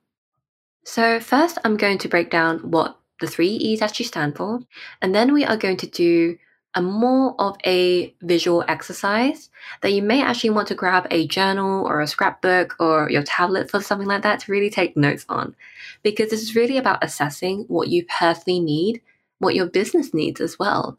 So, 0.86 1.20
first, 1.20 1.58
I'm 1.62 1.76
going 1.76 1.98
to 1.98 2.08
break 2.08 2.30
down 2.30 2.70
what 2.70 2.98
the 3.20 3.26
three 3.26 3.50
E's 3.50 3.82
actually 3.82 4.06
stand 4.06 4.34
for, 4.34 4.60
and 5.02 5.14
then 5.14 5.34
we 5.34 5.44
are 5.44 5.58
going 5.58 5.76
to 5.76 5.86
do 5.86 6.38
a 6.74 6.82
more 6.82 7.34
of 7.40 7.56
a 7.66 8.14
visual 8.22 8.64
exercise 8.68 9.50
that 9.82 9.92
you 9.92 10.02
may 10.02 10.22
actually 10.22 10.50
want 10.50 10.68
to 10.68 10.74
grab 10.74 11.06
a 11.10 11.26
journal 11.26 11.86
or 11.86 12.00
a 12.00 12.06
scrapbook 12.06 12.76
or 12.78 13.10
your 13.10 13.22
tablet 13.22 13.70
for 13.70 13.80
something 13.80 14.06
like 14.06 14.22
that 14.22 14.40
to 14.40 14.52
really 14.52 14.70
take 14.70 14.96
notes 14.96 15.24
on. 15.28 15.56
Because 16.02 16.30
this 16.30 16.42
is 16.42 16.54
really 16.54 16.76
about 16.76 17.02
assessing 17.02 17.64
what 17.68 17.88
you 17.88 18.04
personally 18.06 18.60
need, 18.60 19.00
what 19.38 19.54
your 19.54 19.66
business 19.66 20.12
needs 20.12 20.40
as 20.40 20.58
well, 20.58 20.98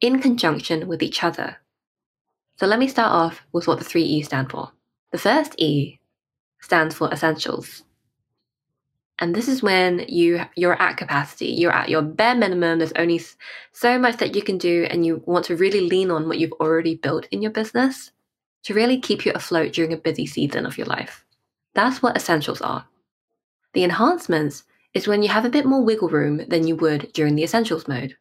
in 0.00 0.20
conjunction 0.20 0.88
with 0.88 1.02
each 1.02 1.22
other. 1.22 1.58
So 2.58 2.66
let 2.66 2.78
me 2.78 2.88
start 2.88 3.12
off 3.12 3.42
with 3.52 3.66
what 3.66 3.78
the 3.78 3.84
three 3.84 4.02
E's 4.02 4.26
stand 4.26 4.50
for. 4.50 4.72
The 5.12 5.18
first 5.18 5.54
E 5.58 6.00
stands 6.60 6.94
for 6.94 7.10
essentials. 7.10 7.84
And 9.22 9.36
this 9.36 9.46
is 9.46 9.62
when 9.62 10.04
you 10.08 10.44
you're 10.56 10.82
at 10.82 10.96
capacity, 10.96 11.46
you're 11.46 11.70
at 11.70 11.88
your 11.88 12.02
bare 12.02 12.34
minimum. 12.34 12.80
There's 12.80 12.92
only 12.96 13.20
so 13.70 13.96
much 13.96 14.16
that 14.16 14.34
you 14.34 14.42
can 14.42 14.58
do, 14.58 14.88
and 14.90 15.06
you 15.06 15.22
want 15.26 15.44
to 15.44 15.54
really 15.54 15.82
lean 15.82 16.10
on 16.10 16.26
what 16.26 16.40
you've 16.40 16.58
already 16.60 16.96
built 16.96 17.28
in 17.30 17.40
your 17.40 17.52
business 17.52 18.10
to 18.64 18.74
really 18.74 18.98
keep 19.00 19.24
you 19.24 19.30
afloat 19.32 19.74
during 19.74 19.92
a 19.92 19.96
busy 19.96 20.26
season 20.26 20.66
of 20.66 20.76
your 20.76 20.88
life. 20.88 21.24
That's 21.72 22.02
what 22.02 22.16
essentials 22.16 22.60
are. 22.60 22.88
The 23.74 23.84
enhancements 23.84 24.64
is 24.92 25.06
when 25.06 25.22
you 25.22 25.28
have 25.28 25.44
a 25.44 25.50
bit 25.50 25.66
more 25.66 25.84
wiggle 25.84 26.08
room 26.08 26.42
than 26.48 26.66
you 26.66 26.74
would 26.74 27.12
during 27.12 27.36
the 27.36 27.44
essentials 27.44 27.86
mode. 27.86 28.16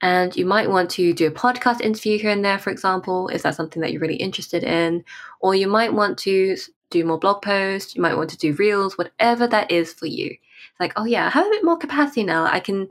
And 0.00 0.34
you 0.34 0.46
might 0.46 0.70
want 0.70 0.88
to 0.92 1.12
do 1.12 1.26
a 1.26 1.30
podcast 1.30 1.82
interview 1.82 2.18
here 2.18 2.30
and 2.30 2.42
there, 2.42 2.58
for 2.58 2.70
example, 2.70 3.28
is 3.28 3.42
that 3.42 3.56
something 3.56 3.82
that 3.82 3.92
you're 3.92 4.00
really 4.00 4.16
interested 4.16 4.64
in? 4.64 5.04
Or 5.40 5.54
you 5.54 5.68
might 5.68 5.92
want 5.92 6.16
to 6.20 6.56
do 6.88 7.04
more 7.04 7.18
blog 7.18 7.42
posts, 7.42 7.94
you 7.94 8.00
might 8.00 8.16
want 8.16 8.30
to 8.30 8.38
do 8.38 8.54
reels, 8.54 8.96
whatever 8.96 9.46
that 9.48 9.70
is 9.70 9.92
for 9.92 10.06
you. 10.06 10.36
Like, 10.78 10.92
oh 10.96 11.04
yeah, 11.04 11.26
I 11.26 11.30
have 11.30 11.46
a 11.46 11.50
bit 11.50 11.64
more 11.64 11.76
capacity 11.76 12.24
now. 12.24 12.44
I 12.44 12.60
can 12.60 12.88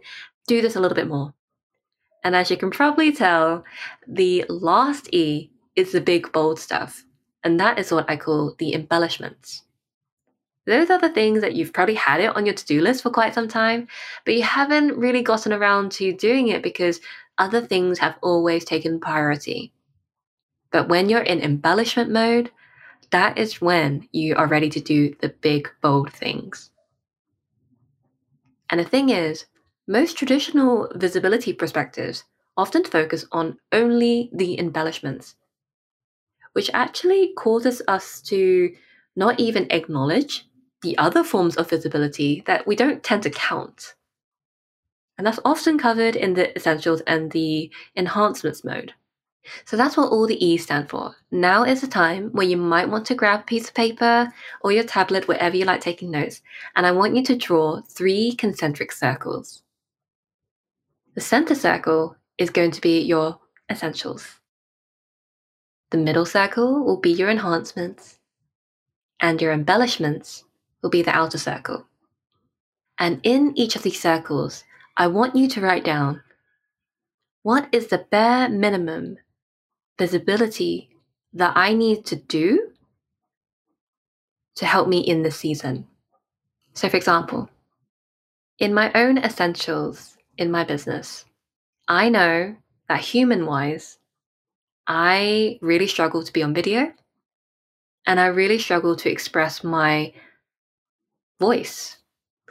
do 0.47 0.61
this 0.61 0.75
a 0.75 0.79
little 0.79 0.95
bit 0.95 1.07
more. 1.07 1.33
And 2.23 2.35
as 2.35 2.49
you 2.49 2.57
can 2.57 2.71
probably 2.71 3.11
tell, 3.11 3.63
the 4.07 4.45
last 4.49 5.13
E 5.13 5.51
is 5.75 5.91
the 5.91 6.01
big 6.01 6.31
bold 6.31 6.59
stuff. 6.59 7.03
And 7.43 7.59
that 7.59 7.77
is 7.77 7.91
what 7.91 8.09
I 8.09 8.17
call 8.17 8.55
the 8.57 8.73
embellishments. 8.73 9.61
Those 10.65 10.89
are 10.89 10.99
the 10.99 11.11
things 11.11 11.41
that 11.41 11.53
you've 11.53 11.73
probably 11.73 11.93
had 11.93 12.21
it 12.21 12.35
on 12.35 12.45
your 12.45 12.55
to 12.55 12.65
do 12.65 12.81
list 12.81 13.03
for 13.03 13.11
quite 13.11 13.35
some 13.35 13.47
time, 13.47 13.87
but 14.25 14.33
you 14.33 14.41
haven't 14.41 14.97
really 14.97 15.21
gotten 15.21 15.53
around 15.53 15.91
to 15.93 16.11
doing 16.11 16.47
it 16.47 16.63
because 16.63 16.99
other 17.37 17.61
things 17.61 17.99
have 17.99 18.15
always 18.23 18.65
taken 18.65 18.99
priority. 18.99 19.71
But 20.71 20.89
when 20.89 21.07
you're 21.07 21.21
in 21.21 21.41
embellishment 21.41 22.09
mode, 22.09 22.49
that 23.11 23.37
is 23.37 23.61
when 23.61 24.09
you 24.11 24.35
are 24.35 24.47
ready 24.47 24.69
to 24.69 24.79
do 24.79 25.15
the 25.21 25.29
big, 25.29 25.69
bold 25.81 26.11
things. 26.11 26.71
And 28.69 28.79
the 28.79 28.85
thing 28.85 29.09
is, 29.09 29.47
most 29.87 30.17
traditional 30.17 30.87
visibility 30.93 31.51
perspectives 31.51 32.25
often 32.55 32.83
focus 32.83 33.25
on 33.31 33.57
only 33.71 34.29
the 34.31 34.59
embellishments, 34.59 35.35
which 36.53 36.71
actually 36.73 37.33
causes 37.35 37.83
us 37.87 38.19
to 38.19 38.75
not 39.15 39.39
even 39.39 39.67
acknowledge 39.71 40.47
the 40.81 40.97
other 40.97 41.23
forms 41.23 41.55
of 41.55 41.69
visibility 41.69 42.41
that 42.47 42.65
we 42.65 42.75
don't 42.75 43.03
tend 43.03 43.21
to 43.23 43.29
count. 43.29 43.93
And 45.17 45.27
that's 45.27 45.39
often 45.43 45.77
covered 45.77 46.15
in 46.15 46.35
the 46.35 46.55
essentials 46.55 47.01
and 47.01 47.31
the 47.31 47.69
enhancements 47.97 48.63
mode. 48.63 48.93
So 49.65 49.77
that's 49.77 49.97
what 49.97 50.11
all 50.11 50.27
the 50.27 50.43
E's 50.43 50.63
stand 50.63 50.89
for. 50.89 51.15
Now 51.31 51.63
is 51.63 51.81
the 51.81 51.87
time 51.87 52.29
where 52.31 52.47
you 52.47 52.57
might 52.57 52.89
want 52.89 53.05
to 53.07 53.15
grab 53.15 53.41
a 53.41 53.43
piece 53.43 53.67
of 53.67 53.73
paper 53.73 54.33
or 54.61 54.71
your 54.71 54.83
tablet, 54.83 55.27
wherever 55.27 55.55
you 55.55 55.65
like 55.65 55.81
taking 55.81 56.11
notes, 56.11 56.41
and 56.75 56.85
I 56.85 56.91
want 56.91 57.15
you 57.15 57.23
to 57.25 57.35
draw 57.35 57.81
three 57.81 58.33
concentric 58.33 58.91
circles. 58.91 59.61
The 61.13 61.21
center 61.21 61.55
circle 61.55 62.15
is 62.37 62.49
going 62.49 62.71
to 62.71 62.81
be 62.81 63.01
your 63.01 63.39
essentials. 63.69 64.39
The 65.91 65.97
middle 65.97 66.25
circle 66.25 66.83
will 66.83 66.99
be 66.99 67.11
your 67.11 67.29
enhancements, 67.29 68.19
and 69.19 69.41
your 69.41 69.53
embellishments 69.53 70.43
will 70.81 70.89
be 70.89 71.01
the 71.01 71.15
outer 71.15 71.37
circle. 71.37 71.85
And 72.99 73.19
in 73.23 73.53
each 73.55 73.75
of 73.75 73.83
these 73.83 74.01
circles, 74.01 74.63
I 74.97 75.07
want 75.07 75.35
you 75.35 75.47
to 75.49 75.61
write 75.61 75.83
down 75.83 76.21
what 77.43 77.67
is 77.71 77.87
the 77.87 77.99
bare 78.09 78.49
minimum 78.49 79.17
visibility 79.97 80.89
that 81.33 81.53
I 81.55 81.73
need 81.73 82.05
to 82.07 82.15
do 82.15 82.71
to 84.55 84.65
help 84.65 84.87
me 84.87 84.99
in 84.99 85.21
this 85.21 85.37
season. 85.37 85.87
So, 86.73 86.89
for 86.89 86.97
example, 86.97 87.49
In 88.59 88.73
my 88.73 88.91
own 88.93 89.17
essentials 89.17 90.17
in 90.37 90.51
my 90.51 90.65
business, 90.65 91.23
I 91.87 92.09
know 92.09 92.57
that 92.89 93.01
human 93.01 93.45
wise, 93.45 93.99
I 94.87 95.59
really 95.61 95.87
struggle 95.87 96.23
to 96.23 96.33
be 96.33 96.43
on 96.43 96.53
video 96.53 96.93
and 98.07 98.19
I 98.19 98.27
really 98.27 98.57
struggle 98.59 98.95
to 98.95 99.09
express 99.11 99.63
my 99.63 100.13
voice 101.39 101.99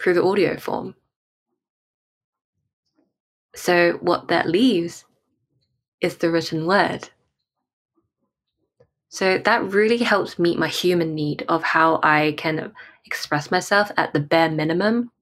through 0.01 0.15
the 0.15 0.25
audio 0.25 0.57
form. 0.57 0.95
So, 3.57 3.95
what 3.95 4.29
that 4.29 4.49
leaves 4.49 5.07
is 6.01 6.19
the 6.19 6.31
written 6.31 6.67
word. 6.67 7.11
So, 9.15 9.39
that 9.39 9.73
really 9.73 9.99
helps 9.99 10.41
meet 10.41 10.59
my 10.59 10.67
human 10.67 11.15
need 11.15 11.45
of 11.49 11.63
how 11.63 12.01
I 12.03 12.35
can 12.37 12.73
express 13.07 13.49
myself 13.49 13.93
at 13.97 14.13
the 14.13 14.19
bare 14.19 14.51
minimum 14.51 15.13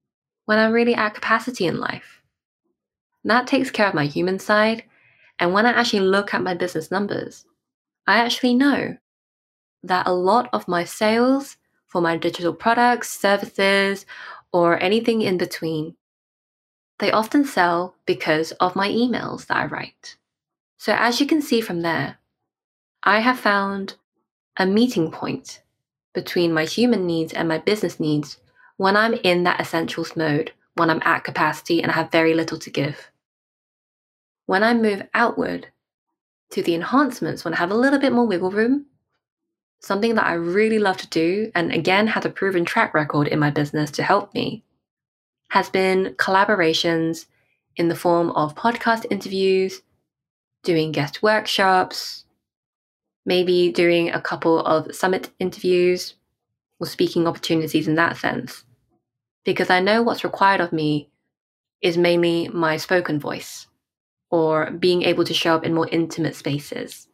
when 0.47 0.59
I'm 0.59 0.73
really 0.73 0.95
at 0.95 1.13
capacity 1.13 1.67
in 1.67 1.79
life. 1.79 2.23
That 3.23 3.47
takes 3.47 3.71
care 3.71 3.87
of 3.87 3.95
my 3.95 4.07
human 4.07 4.39
side. 4.39 4.85
And 5.39 5.53
when 5.53 5.67
I 5.67 5.73
actually 5.73 6.09
look 6.09 6.33
at 6.33 6.41
my 6.41 6.55
business 6.55 6.91
numbers, 6.91 7.45
I 8.07 8.21
actually 8.21 8.55
know 8.55 8.97
that 9.83 10.07
a 10.07 10.15
lot 10.15 10.49
of 10.55 10.67
my 10.67 10.85
sales 10.85 11.59
for 11.87 12.01
my 12.01 12.17
digital 12.17 12.55
products, 12.55 13.11
services, 13.11 14.07
or 14.55 14.83
anything 14.83 15.21
in 15.21 15.37
between, 15.37 15.97
they 16.99 17.13
often 17.13 17.45
sell 17.45 17.97
because 18.07 18.53
of 18.53 18.75
my 18.75 18.89
emails 18.89 19.49
that 19.49 19.59
I 19.59 19.67
write. 19.67 20.17
So, 20.79 20.95
as 20.95 21.21
you 21.21 21.27
can 21.27 21.43
see 21.43 21.61
from 21.61 21.83
there, 21.83 22.17
I 23.05 23.19
have 23.19 23.41
found 23.41 23.97
a 24.57 24.67
meeting 24.67 25.11
point 25.11 25.63
between 26.15 26.53
my 26.53 26.65
human 26.65 27.07
needs 27.07 27.33
and 27.33 27.49
my 27.49 27.59
business 27.59 27.99
needs 27.99 28.39
when 28.77 28.97
I'm 28.97 29.15
in 29.15 29.43
that 29.45 29.61
essentials 29.61 30.15
mode, 30.15 30.53
when 30.75 30.89
I'm 30.89 31.03
at 31.05 31.25
capacity 31.25 31.83
and 31.83 31.91
I 31.91 31.95
have 31.95 32.13
very 32.13 32.35
little 32.35 32.59
to 32.59 32.71
give. 32.71 33.11
When 34.47 34.63
I 34.63 34.75
move 34.75 35.03
outward 35.15 35.69
to 36.51 36.63
the 36.63 36.75
enhancements, 36.75 37.45
when 37.45 37.55
I 37.55 37.59
have 37.59 37.71
a 37.71 37.77
little 37.77 37.99
bit 37.99 38.13
more 38.13 38.27
wiggle 38.27 38.51
room, 38.51 38.87
something 39.81 40.15
that 40.15 40.27
I 40.27 40.35
really 40.35 40.79
love 40.79 40.99
to 40.99 41.09
do, 41.09 41.51
and 41.55 41.73
again 41.73 42.07
has 42.09 42.25
a 42.25 42.31
proven 42.31 42.65
track 42.65 42.95
record 42.95 43.27
in 43.27 43.39
my 43.39 43.51
business 43.51 43.91
to 43.93 44.03
help 44.03 44.33
me, 44.33 44.63
has 45.49 45.69
been 45.69 46.15
collaborations 46.19 47.27
in 47.77 47.89
the 47.89 47.97
form 47.97 48.31
of 48.31 48.55
podcast 48.55 49.07
interviews, 49.11 49.83
doing 50.63 50.93
guest 50.93 51.23
workshops, 51.23 52.27
maybe 53.25 53.71
doing 53.71 54.11
a 54.11 54.21
couple 54.21 54.65
of 54.65 54.95
summit 54.95 55.31
interviews 55.39 56.15
or 56.81 56.87
speaking 56.87 57.27
opportunities 57.27 57.89
in 57.89 57.95
that 57.95 58.17
sense. 58.17 58.65
Because 59.45 59.71
I 59.71 59.81
know 59.81 60.03
what's 60.03 60.25
required 60.25 60.61
of 60.61 60.73
me 60.73 61.11
is 61.81 61.97
mainly 61.97 62.49
my 62.49 62.77
spoken 62.77 63.19
voice 63.19 63.67
or 64.31 64.71
being 64.71 65.03
able 65.03 65.25
to 65.25 65.35
show 65.35 65.55
up 65.55 65.65
in 65.65 65.75
more 65.75 65.89
intimate 65.91 66.35
spaces. 66.35 67.09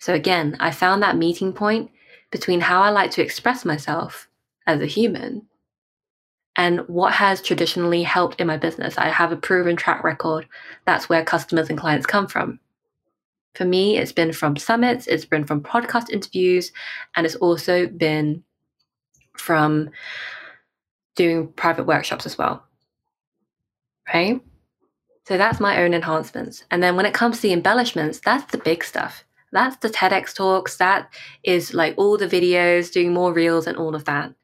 So 0.00 0.14
again, 0.14 0.56
I 0.60 0.70
found 0.70 1.02
that 1.02 1.16
meeting 1.16 1.52
point 1.52 1.90
between 2.30 2.60
how 2.60 2.82
I 2.82 2.90
like 2.90 3.10
to 3.12 3.22
express 3.22 3.64
myself 3.64 4.28
as 4.66 4.80
a 4.80 4.86
human 4.86 5.46
and 6.56 6.80
what 6.88 7.12
has 7.14 7.40
traditionally 7.40 8.02
helped 8.02 8.40
in 8.40 8.46
my 8.46 8.56
business. 8.56 8.98
I 8.98 9.08
have 9.08 9.32
a 9.32 9.36
proven 9.36 9.76
track 9.76 10.02
record. 10.02 10.46
That's 10.84 11.08
where 11.08 11.24
customers 11.24 11.68
and 11.68 11.78
clients 11.78 12.06
come 12.06 12.26
from. 12.26 12.60
For 13.56 13.64
me, 13.64 13.96
it's 13.96 14.12
been 14.12 14.32
from 14.32 14.56
summits, 14.56 15.06
it's 15.06 15.24
been 15.24 15.44
from 15.44 15.62
podcast 15.62 16.10
interviews, 16.10 16.72
and 17.16 17.24
it's 17.24 17.36
also 17.36 17.86
been 17.86 18.44
from 19.36 19.90
doing 21.14 21.48
private 21.54 21.84
workshops 21.84 22.26
as 22.26 22.36
well. 22.36 22.62
Right? 24.12 24.40
So 25.24 25.36
that's 25.36 25.58
my 25.58 25.82
own 25.82 25.94
enhancements. 25.94 26.64
And 26.70 26.82
then 26.82 26.96
when 26.96 27.06
it 27.06 27.14
comes 27.14 27.36
to 27.36 27.42
the 27.42 27.52
embellishments, 27.52 28.20
that's 28.20 28.52
the 28.52 28.58
big 28.58 28.84
stuff. 28.84 29.24
That's 29.52 29.76
the 29.78 29.88
TEDx 29.88 30.34
talks. 30.34 30.76
That 30.76 31.12
is 31.42 31.72
like 31.72 31.94
all 31.96 32.18
the 32.18 32.28
videos, 32.28 32.92
doing 32.92 33.12
more 33.12 33.32
reels 33.32 33.66
and 33.66 33.76
all 33.76 33.94
of 33.94 34.04
that. 34.04 34.34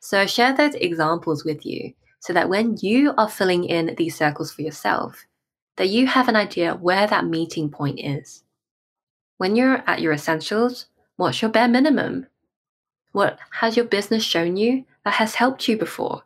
So 0.00 0.20
I 0.20 0.26
share 0.26 0.54
those 0.54 0.74
examples 0.76 1.44
with 1.44 1.66
you 1.66 1.92
so 2.20 2.32
that 2.32 2.48
when 2.48 2.76
you 2.80 3.12
are 3.18 3.28
filling 3.28 3.64
in 3.64 3.94
these 3.98 4.16
circles 4.16 4.52
for 4.52 4.62
yourself, 4.62 5.26
that 5.76 5.88
you 5.88 6.06
have 6.06 6.28
an 6.28 6.36
idea 6.36 6.74
where 6.76 7.06
that 7.08 7.26
meeting 7.26 7.68
point 7.68 7.98
is. 8.00 8.44
When 9.42 9.56
you're 9.56 9.82
at 9.88 10.00
your 10.00 10.12
essentials, 10.12 10.86
what's 11.16 11.42
your 11.42 11.50
bare 11.50 11.66
minimum? 11.66 12.28
What 13.10 13.40
has 13.54 13.76
your 13.76 13.84
business 13.84 14.22
shown 14.22 14.56
you 14.56 14.84
that 15.04 15.14
has 15.14 15.34
helped 15.34 15.66
you 15.66 15.76
before? 15.76 16.22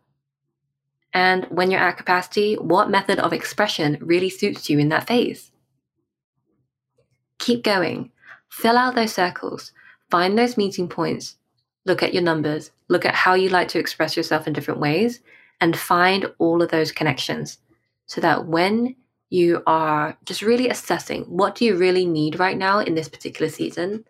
And 1.14 1.46
when 1.46 1.70
you're 1.70 1.80
at 1.80 1.96
capacity, 1.96 2.56
what 2.56 2.90
method 2.90 3.18
of 3.18 3.32
expression 3.32 3.96
really 4.02 4.28
suits 4.28 4.68
you 4.68 4.78
in 4.78 4.90
that 4.90 5.06
phase? 5.06 5.50
Keep 7.38 7.64
going. 7.64 8.10
Fill 8.50 8.76
out 8.76 8.94
those 8.94 9.14
circles. 9.14 9.72
Find 10.10 10.36
those 10.38 10.58
meeting 10.58 10.86
points. 10.86 11.36
Look 11.86 12.02
at 12.02 12.12
your 12.12 12.22
numbers. 12.22 12.70
Look 12.88 13.06
at 13.06 13.14
how 13.14 13.32
you 13.32 13.48
like 13.48 13.68
to 13.68 13.78
express 13.78 14.14
yourself 14.14 14.46
in 14.46 14.52
different 14.52 14.80
ways 14.80 15.20
and 15.58 15.74
find 15.74 16.26
all 16.36 16.60
of 16.60 16.70
those 16.70 16.92
connections 16.92 17.60
so 18.04 18.20
that 18.20 18.46
when 18.46 18.94
you 19.30 19.62
are 19.66 20.16
just 20.24 20.42
really 20.42 20.68
assessing 20.68 21.22
what 21.24 21.54
do 21.54 21.64
you 21.64 21.76
really 21.76 22.06
need 22.06 22.38
right 22.38 22.56
now 22.56 22.78
in 22.78 22.94
this 22.94 23.08
particular 23.08 23.50
season, 23.50 24.04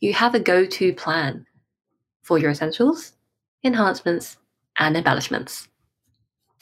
you 0.00 0.12
have 0.12 0.34
a 0.34 0.40
go-to 0.40 0.92
plan 0.92 1.46
for 2.22 2.38
your 2.38 2.50
essentials, 2.50 3.12
enhancements, 3.62 4.36
and 4.78 4.96
embellishments. 4.96 5.68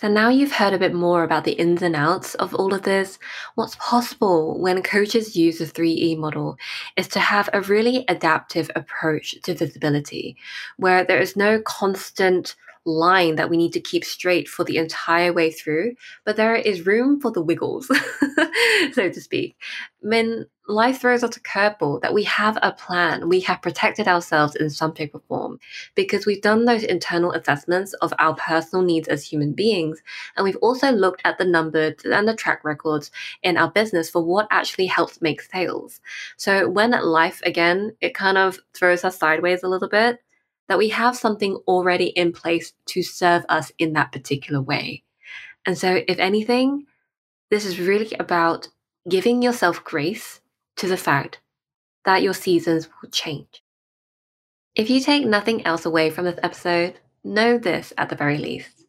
So 0.02 0.08
now 0.08 0.30
you've 0.30 0.50
heard 0.50 0.72
a 0.72 0.78
bit 0.78 0.94
more 0.94 1.22
about 1.22 1.44
the 1.44 1.52
ins 1.52 1.80
and 1.80 1.94
outs 1.94 2.34
of 2.34 2.54
all 2.56 2.74
of 2.74 2.82
this. 2.82 3.20
What's 3.54 3.76
possible 3.76 4.60
when 4.60 4.82
coaches 4.82 5.36
use 5.36 5.58
the 5.58 5.64
3E 5.64 6.18
model 6.18 6.56
is 6.96 7.06
to 7.08 7.20
have 7.20 7.48
a 7.52 7.60
really 7.60 8.04
adaptive 8.08 8.68
approach 8.74 9.40
to 9.42 9.54
visibility, 9.54 10.36
where 10.76 11.04
there 11.04 11.20
is 11.20 11.36
no 11.36 11.60
constant 11.60 12.56
line 12.84 13.36
that 13.36 13.50
we 13.50 13.56
need 13.56 13.72
to 13.72 13.80
keep 13.80 14.04
straight 14.04 14.48
for 14.48 14.64
the 14.64 14.76
entire 14.76 15.32
way 15.32 15.50
through, 15.50 15.94
but 16.24 16.36
there 16.36 16.54
is 16.54 16.86
room 16.86 17.20
for 17.20 17.30
the 17.30 17.42
wiggles, 17.42 17.86
so 18.92 19.08
to 19.08 19.20
speak. 19.20 19.56
When 20.00 20.46
life 20.68 21.00
throws 21.00 21.22
us 21.22 21.36
a 21.36 21.40
curveball, 21.40 22.00
that 22.02 22.14
we 22.14 22.24
have 22.24 22.58
a 22.62 22.72
plan, 22.72 23.28
we 23.28 23.40
have 23.40 23.62
protected 23.62 24.08
ourselves 24.08 24.56
in 24.56 24.70
some 24.70 24.94
shape 24.94 25.14
or 25.14 25.20
form 25.28 25.58
because 25.94 26.26
we've 26.26 26.42
done 26.42 26.64
those 26.64 26.82
internal 26.82 27.32
assessments 27.32 27.92
of 27.94 28.12
our 28.18 28.34
personal 28.34 28.84
needs 28.84 29.08
as 29.08 29.24
human 29.24 29.52
beings. 29.52 30.02
And 30.36 30.44
we've 30.44 30.56
also 30.56 30.90
looked 30.90 31.22
at 31.24 31.38
the 31.38 31.44
numbers 31.44 31.94
and 32.04 32.26
the 32.26 32.34
track 32.34 32.64
records 32.64 33.10
in 33.42 33.56
our 33.56 33.70
business 33.70 34.10
for 34.10 34.22
what 34.24 34.48
actually 34.50 34.86
helps 34.86 35.22
make 35.22 35.42
sales. 35.42 36.00
So 36.36 36.68
when 36.68 36.90
life, 36.90 37.40
again, 37.44 37.96
it 38.00 38.14
kind 38.14 38.38
of 38.38 38.58
throws 38.74 39.04
us 39.04 39.18
sideways 39.18 39.62
a 39.62 39.68
little 39.68 39.88
bit, 39.88 40.20
that 40.68 40.78
we 40.78 40.88
have 40.88 41.16
something 41.16 41.56
already 41.66 42.06
in 42.06 42.32
place 42.32 42.72
to 42.86 43.02
serve 43.02 43.44
us 43.48 43.72
in 43.78 43.92
that 43.92 44.12
particular 44.12 44.60
way. 44.60 45.02
And 45.66 45.76
so, 45.76 46.02
if 46.08 46.18
anything, 46.18 46.86
this 47.50 47.64
is 47.64 47.80
really 47.80 48.12
about 48.18 48.68
giving 49.08 49.42
yourself 49.42 49.84
grace 49.84 50.40
to 50.76 50.88
the 50.88 50.96
fact 50.96 51.40
that 52.04 52.22
your 52.22 52.34
seasons 52.34 52.88
will 53.00 53.10
change. 53.10 53.62
If 54.74 54.88
you 54.88 55.00
take 55.00 55.26
nothing 55.26 55.64
else 55.66 55.84
away 55.84 56.10
from 56.10 56.24
this 56.24 56.38
episode, 56.42 56.98
know 57.22 57.58
this 57.58 57.92
at 57.98 58.08
the 58.08 58.16
very 58.16 58.38
least. 58.38 58.86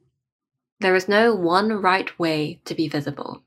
There 0.79 0.95
is 0.95 1.07
no 1.07 1.35
one 1.35 1.71
right 1.73 2.17
way 2.17 2.59
to 2.65 2.73
be 2.73 2.87
visible. 2.87 3.43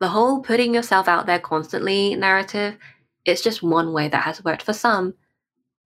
The 0.00 0.08
whole 0.08 0.40
putting 0.40 0.74
yourself 0.74 1.08
out 1.08 1.26
there 1.26 1.38
constantly 1.38 2.14
narrative 2.14 2.76
is 3.24 3.42
just 3.42 3.62
one 3.62 3.92
way 3.92 4.08
that 4.08 4.24
has 4.24 4.44
worked 4.44 4.62
for 4.62 4.72
some 4.72 5.14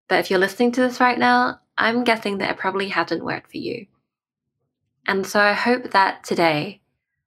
but 0.09 0.19
if 0.19 0.31
you're 0.31 0.39
listening 0.39 0.73
to 0.73 0.81
this 0.81 1.01
right 1.01 1.19
now, 1.19 1.61
I'm 1.77 2.05
guessing 2.05 2.39
that 2.39 2.51
it 2.51 2.57
probably 2.57 2.89
hasn't 2.89 3.25
worked 3.25 3.51
for 3.51 3.59
you. 3.59 3.87
And 5.07 5.27
so 5.27 5.41
I 5.41 5.53
hope 5.53 5.93
that 5.93 6.25
today, 6.25 6.81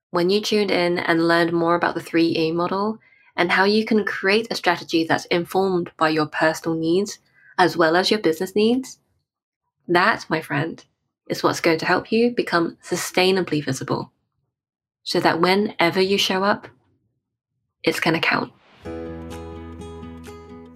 when 0.10 0.30
you 0.30 0.42
tuned 0.42 0.72
in 0.72 1.00
and 1.00 1.28
learned 1.28 1.54
more 1.54 1.76
about 1.76 1.96
the 1.96 2.02
3E 2.02 2.54
model 2.54 3.00
and 3.36 3.52
how 3.52 3.64
you 3.64 3.86
can 3.86 4.04
create 4.04 4.48
a 4.52 4.56
strategy 4.56 5.04
that's 5.04 5.26
informed 5.26 5.92
by 5.98 6.10
your 6.10 6.26
personal 6.26 6.78
needs 6.78 7.20
as 7.58 7.78
well 7.78 7.96
as 7.96 8.12
your 8.12 8.20
business 8.20 8.56
needs, 8.56 9.00
that, 9.88 10.26
my 10.30 10.42
friend, 10.42 10.84
is 11.28 11.44
what's 11.44 11.62
going 11.62 11.80
to 11.80 11.86
help 11.86 12.12
you 12.12 12.32
become 12.32 12.78
sustainably 12.84 13.64
visible 13.64 14.12
so 15.04 15.20
that 15.20 15.40
whenever 15.40 16.02
you 16.02 16.18
show 16.18 16.44
up, 16.44 16.68
it's 17.84 18.00
going 18.00 18.14
to 18.14 18.28
count. 18.28 18.52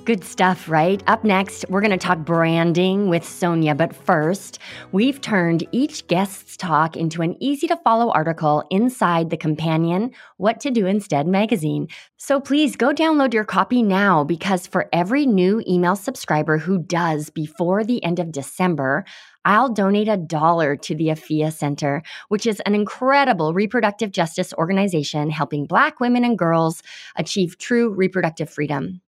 Good 0.06 0.24
stuff, 0.24 0.70
right? 0.70 1.02
Up 1.08 1.24
next, 1.24 1.66
we're 1.68 1.82
going 1.82 1.90
to 1.90 1.98
talk 1.98 2.20
branding 2.20 3.10
with 3.10 3.26
Sonia. 3.26 3.74
But 3.74 3.96
first, 3.96 4.60
we've 4.92 5.20
turned 5.20 5.68
each 5.72 6.06
guest's 6.06 6.56
talk 6.56 6.96
into 6.96 7.24
an 7.24 7.36
easy 7.40 7.66
to 7.66 7.78
follow 7.78 8.12
article 8.12 8.64
inside 8.70 9.32
the 9.32 9.38
companion 9.38 10.12
What 10.38 10.60
to 10.60 10.70
Do 10.70 10.86
Instead 10.86 11.26
magazine. 11.26 11.88
So 12.18 12.40
please 12.40 12.76
go 12.76 12.94
download 12.94 13.34
your 13.34 13.46
copy 13.46 13.82
now 13.82 14.24
because 14.24 14.68
for 14.68 14.88
every 14.94 15.26
new 15.26 15.64
email 15.68 15.96
subscriber 15.96 16.60
who 16.60 16.78
does 16.78 17.32
before 17.32 17.84
the 17.84 18.04
end 18.04 18.20
of 18.20 18.32
December, 18.32 19.06
I'll 19.44 19.74
donate 19.74 20.08
a 20.08 20.18
dollar 20.18 20.76
to 20.76 20.94
the 20.94 21.08
Afiya 21.08 21.52
Center, 21.52 22.04
which 22.28 22.46
is 22.46 22.60
an 22.60 22.76
incredible 22.76 23.56
reproductive 23.56 24.12
justice 24.12 24.54
organization 24.54 25.32
helping 25.32 25.66
Black 25.66 26.00
women 26.00 26.24
and 26.24 26.38
girls 26.38 26.84
achieve 27.16 27.58
true 27.58 27.90
reproductive 27.90 28.52
freedom. 28.52 29.02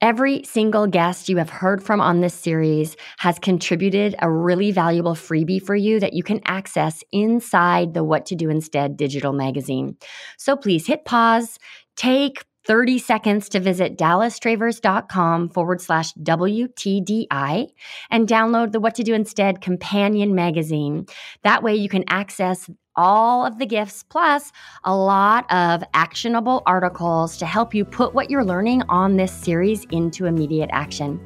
Every 0.00 0.44
single 0.44 0.86
guest 0.86 1.28
you 1.28 1.38
have 1.38 1.50
heard 1.50 1.82
from 1.82 2.00
on 2.00 2.20
this 2.20 2.34
series 2.34 2.96
has 3.18 3.40
contributed 3.40 4.14
a 4.20 4.30
really 4.30 4.70
valuable 4.70 5.14
freebie 5.14 5.60
for 5.60 5.74
you 5.74 5.98
that 5.98 6.12
you 6.12 6.22
can 6.22 6.40
access 6.44 7.02
inside 7.10 7.94
the 7.94 8.04
What 8.04 8.24
to 8.26 8.36
Do 8.36 8.48
Instead 8.48 8.96
digital 8.96 9.32
magazine. 9.32 9.96
So 10.36 10.54
please 10.54 10.86
hit 10.86 11.04
pause, 11.04 11.58
take 11.96 12.44
30 12.64 12.98
seconds 12.98 13.48
to 13.48 13.58
visit 13.58 13.98
dallastravers.com 13.98 15.48
forward 15.48 15.80
slash 15.80 16.12
WTDI 16.14 17.66
and 18.10 18.28
download 18.28 18.70
the 18.70 18.78
What 18.78 18.94
to 18.96 19.02
Do 19.02 19.14
Instead 19.14 19.60
companion 19.60 20.32
magazine. 20.36 21.06
That 21.42 21.64
way 21.64 21.74
you 21.74 21.88
can 21.88 22.04
access 22.06 22.70
all 22.98 23.46
of 23.46 23.58
the 23.58 23.64
gifts, 23.64 24.02
plus 24.02 24.52
a 24.84 24.94
lot 24.94 25.50
of 25.50 25.82
actionable 25.94 26.62
articles 26.66 27.38
to 27.38 27.46
help 27.46 27.72
you 27.72 27.84
put 27.84 28.12
what 28.12 28.28
you're 28.28 28.44
learning 28.44 28.82
on 28.90 29.16
this 29.16 29.32
series 29.32 29.86
into 29.90 30.26
immediate 30.26 30.68
action. 30.72 31.18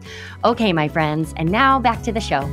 Okay, 0.45 0.73
my 0.73 0.87
friends, 0.87 1.35
and 1.37 1.51
now 1.51 1.81
back 1.81 2.03
to 2.03 2.13
the 2.13 2.21
show. 2.21 2.49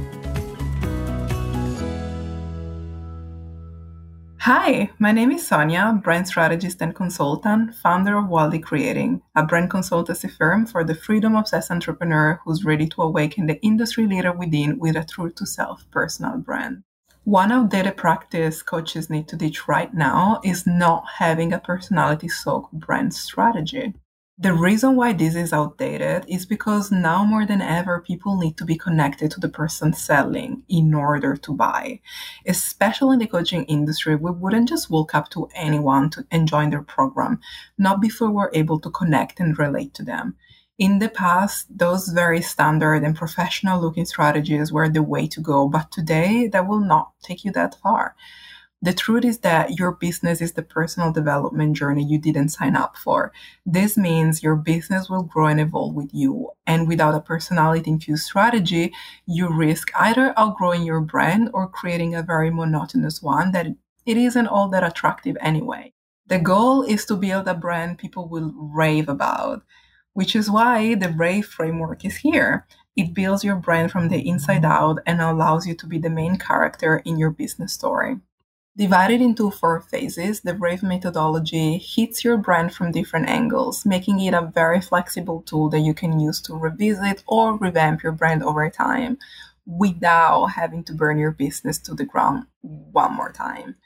Hi, 4.44 4.90
my 5.00 5.12
name 5.12 5.32
is 5.32 5.46
Sonia, 5.46 6.00
brand 6.02 6.26
strategist 6.26 6.82
and 6.82 6.96
consultant, 6.96 7.76
founder 7.76 8.18
of 8.18 8.30
Wildly 8.30 8.60
Creating, 8.60 9.22
a 9.36 9.44
brand 9.44 9.70
consultancy 9.70 10.32
firm 10.32 10.66
for 10.66 10.84
the 10.84 10.96
freedom 10.96 11.36
obsessed 11.36 11.70
entrepreneur 11.70 12.40
who's 12.46 12.64
ready 12.64 12.88
to 12.88 13.02
awaken 13.02 13.48
the 13.48 13.62
industry 13.62 14.08
leader 14.08 14.32
within 14.32 14.80
with 14.80 14.96
a 14.96 15.04
true 15.04 15.30
to 15.34 15.46
self 15.46 15.86
personal 15.92 16.38
brand. 16.38 16.84
One 17.30 17.52
of 17.52 17.66
outdated 17.66 17.96
practice 17.96 18.64
coaches 18.64 19.08
need 19.08 19.28
to 19.28 19.38
teach 19.38 19.68
right 19.68 19.94
now 19.94 20.42
is 20.44 20.66
not 20.66 21.04
having 21.20 21.54
a 21.54 21.60
personality 21.60 22.28
soaked 22.28 22.74
brand 22.74 23.14
strategy. 23.14 23.94
The 24.40 24.54
reason 24.54 24.96
why 24.96 25.14
this 25.14 25.36
is 25.36 25.54
outdated 25.54 26.26
is 26.28 26.48
because 26.48 26.92
now 26.92 27.24
more 27.24 27.46
than 27.46 27.62
ever, 27.62 28.02
people 28.02 28.36
need 28.36 28.58
to 28.58 28.66
be 28.66 28.76
connected 28.76 29.30
to 29.30 29.40
the 29.40 29.48
person 29.48 29.94
selling 29.94 30.64
in 30.68 30.92
order 30.96 31.36
to 31.36 31.54
buy. 31.54 32.00
Especially 32.48 33.14
in 33.14 33.20
the 33.20 33.28
coaching 33.28 33.64
industry, 33.66 34.16
we 34.16 34.32
wouldn't 34.32 34.70
just 34.70 34.90
walk 34.90 35.14
up 35.14 35.30
to 35.30 35.50
anyone 35.54 36.10
to 36.10 36.26
join 36.46 36.72
their 36.72 36.82
program, 36.82 37.42
not 37.78 38.02
before 38.02 38.32
we're 38.32 38.50
able 38.56 38.80
to 38.80 38.90
connect 38.90 39.40
and 39.40 39.60
relate 39.60 39.94
to 39.94 40.04
them 40.04 40.36
in 40.80 41.00
the 41.00 41.10
past, 41.10 41.68
those 41.78 42.08
very 42.08 42.42
standard 42.42 43.04
and 43.04 43.16
professional 43.16 43.82
looking 43.82 44.06
strategies 44.06 44.72
were 44.72 44.88
the 44.88 45.04
way 45.04 45.28
to 45.28 45.42
go, 45.42 45.68
but 45.68 45.92
today 45.92 46.48
that 46.48 46.68
will 46.68 46.80
not 46.80 47.12
take 47.22 47.44
you 47.44 47.52
that 47.52 47.76
far. 47.84 48.16
The 48.82 48.94
truth 48.94 49.26
is 49.26 49.40
that 49.40 49.78
your 49.78 49.92
business 49.92 50.40
is 50.40 50.54
the 50.54 50.62
personal 50.62 51.12
development 51.12 51.76
journey 51.76 52.06
you 52.06 52.18
didn't 52.18 52.48
sign 52.48 52.78
up 52.78 52.96
for. 52.96 53.34
This 53.66 53.98
means 53.98 54.42
your 54.42 54.56
business 54.56 55.10
will 55.10 55.24
grow 55.24 55.48
and 55.48 55.60
evolve 55.60 55.96
with 55.96 56.12
you. 56.14 56.52
And 56.66 56.88
without 56.88 57.14
a 57.14 57.20
personality 57.20 57.92
infused 57.92 58.24
strategy, 58.24 58.94
you 59.26 59.54
risk 59.54 59.92
either 60.00 60.34
outgrowing 60.38 60.84
your 60.84 61.02
brand 61.02 61.50
or 61.54 61.68
creating 61.68 62.16
a 62.16 62.24
very 62.24 62.52
monotonous 62.52 63.22
one 63.22 63.52
that 63.52 63.68
it 64.06 64.16
isn't 64.16 64.48
all 64.48 64.70
that 64.70 64.86
attractive 64.86 65.36
anyway. 65.42 65.92
The 66.28 66.40
goal 66.40 66.84
is 66.84 67.06
to 67.08 67.18
build 67.18 67.50
a 67.50 67.54
brand 67.54 67.98
people 67.98 68.30
will 68.30 68.54
rave 68.56 69.10
about 69.10 69.64
which 70.20 70.36
is 70.36 70.52
why 70.52 70.96
the 70.96 71.08
Brave 71.08 71.46
framework 71.46 72.04
is 72.04 72.18
here. 72.18 72.68
It 72.98 73.14
builds 73.14 73.46
your 73.46 73.56
brand 73.56 73.90
from 73.90 74.10
the 74.10 74.28
inside 74.28 74.66
out 74.66 75.00
and 75.06 75.22
allows 75.22 75.66
you 75.66 75.74
to 75.76 75.88
be 75.88 75.98
the 75.98 76.10
main 76.10 76.36
character 76.38 76.98
in 77.06 77.18
your 77.18 77.30
business 77.30 77.72
story. 77.72 78.18
Divided 78.76 79.22
into 79.22 79.50
four 79.50 79.80
phases, 79.80 80.42
the 80.42 80.54
Brave 80.54 80.84
methodology 80.84 81.78
hits 81.78 82.26
your 82.26 82.36
brand 82.36 82.74
from 82.74 82.92
different 82.92 83.30
angles, 83.30 83.86
making 83.86 84.20
it 84.20 84.34
a 84.34 84.52
very 84.54 84.82
flexible 84.82 85.42
tool 85.44 85.70
that 85.70 85.86
you 85.88 85.94
can 85.94 86.20
use 86.20 86.42
to 86.42 86.54
revisit 86.54 87.24
or 87.26 87.56
revamp 87.58 88.04
your 88.04 88.12
brand 88.12 88.44
over 88.44 88.70
time 88.70 89.18
without 89.66 90.48
having 90.48 90.84
to 90.84 90.94
burn 90.94 91.18
your 91.18 91.32
business 91.32 91.80
to 91.80 91.94
the 91.94 92.04
ground 92.04 92.44
one 92.60 93.14
more 93.14 93.32
time. 93.32 93.78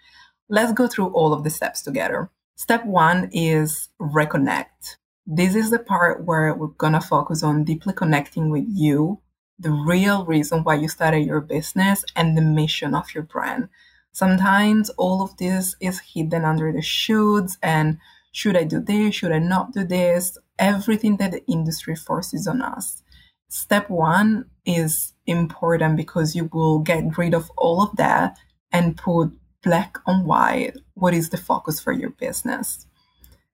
Let's 0.49 0.73
go 0.73 0.87
through 0.87 1.09
all 1.09 1.31
of 1.31 1.43
the 1.43 1.51
steps 1.51 1.83
together. 1.83 2.31
Step 2.55 2.83
one 2.87 3.29
is 3.31 3.89
reconnect. 4.01 4.97
This 5.25 5.55
is 5.55 5.69
the 5.69 5.79
part 5.79 6.25
where 6.25 6.53
we're 6.53 6.67
going 6.67 6.93
to 6.93 7.01
focus 7.01 7.43
on 7.43 7.63
deeply 7.63 7.93
connecting 7.93 8.49
with 8.49 8.65
you, 8.67 9.21
the 9.57 9.71
real 9.71 10.25
reason 10.25 10.63
why 10.63 10.75
you 10.75 10.89
started 10.89 11.25
your 11.25 11.39
business, 11.39 12.03
and 12.15 12.38
the 12.38 12.41
mission 12.41 12.93
of 12.93 13.13
your 13.13 13.23
brand. 13.23 13.69
Sometimes 14.12 14.89
all 14.91 15.21
of 15.21 15.38
this 15.38 15.75
is 15.79 16.01
hidden 16.13 16.43
under 16.43 16.71
the 16.71 16.79
shoulds 16.79 17.57
and 17.63 17.99
should 18.33 18.57
I 18.57 18.63
do 18.63 18.79
this? 18.79 19.15
Should 19.15 19.31
I 19.31 19.39
not 19.39 19.73
do 19.73 19.86
this? 19.86 20.38
Everything 20.59 21.17
that 21.17 21.31
the 21.31 21.45
industry 21.45 21.95
forces 21.95 22.47
on 22.47 22.62
us. 22.62 23.01
Step 23.47 23.89
one 23.89 24.49
is 24.65 25.13
important 25.25 25.95
because 25.95 26.36
you 26.36 26.49
will 26.51 26.79
get 26.79 27.17
rid 27.17 27.33
of 27.33 27.49
all 27.57 27.81
of 27.81 27.95
that 27.95 28.38
and 28.71 28.97
put 28.97 29.31
black 29.63 29.97
on 30.05 30.25
white 30.25 30.75
what 30.95 31.13
is 31.13 31.29
the 31.29 31.38
focus 31.38 31.79
for 31.79 31.93
your 31.93 32.09
business. 32.09 32.88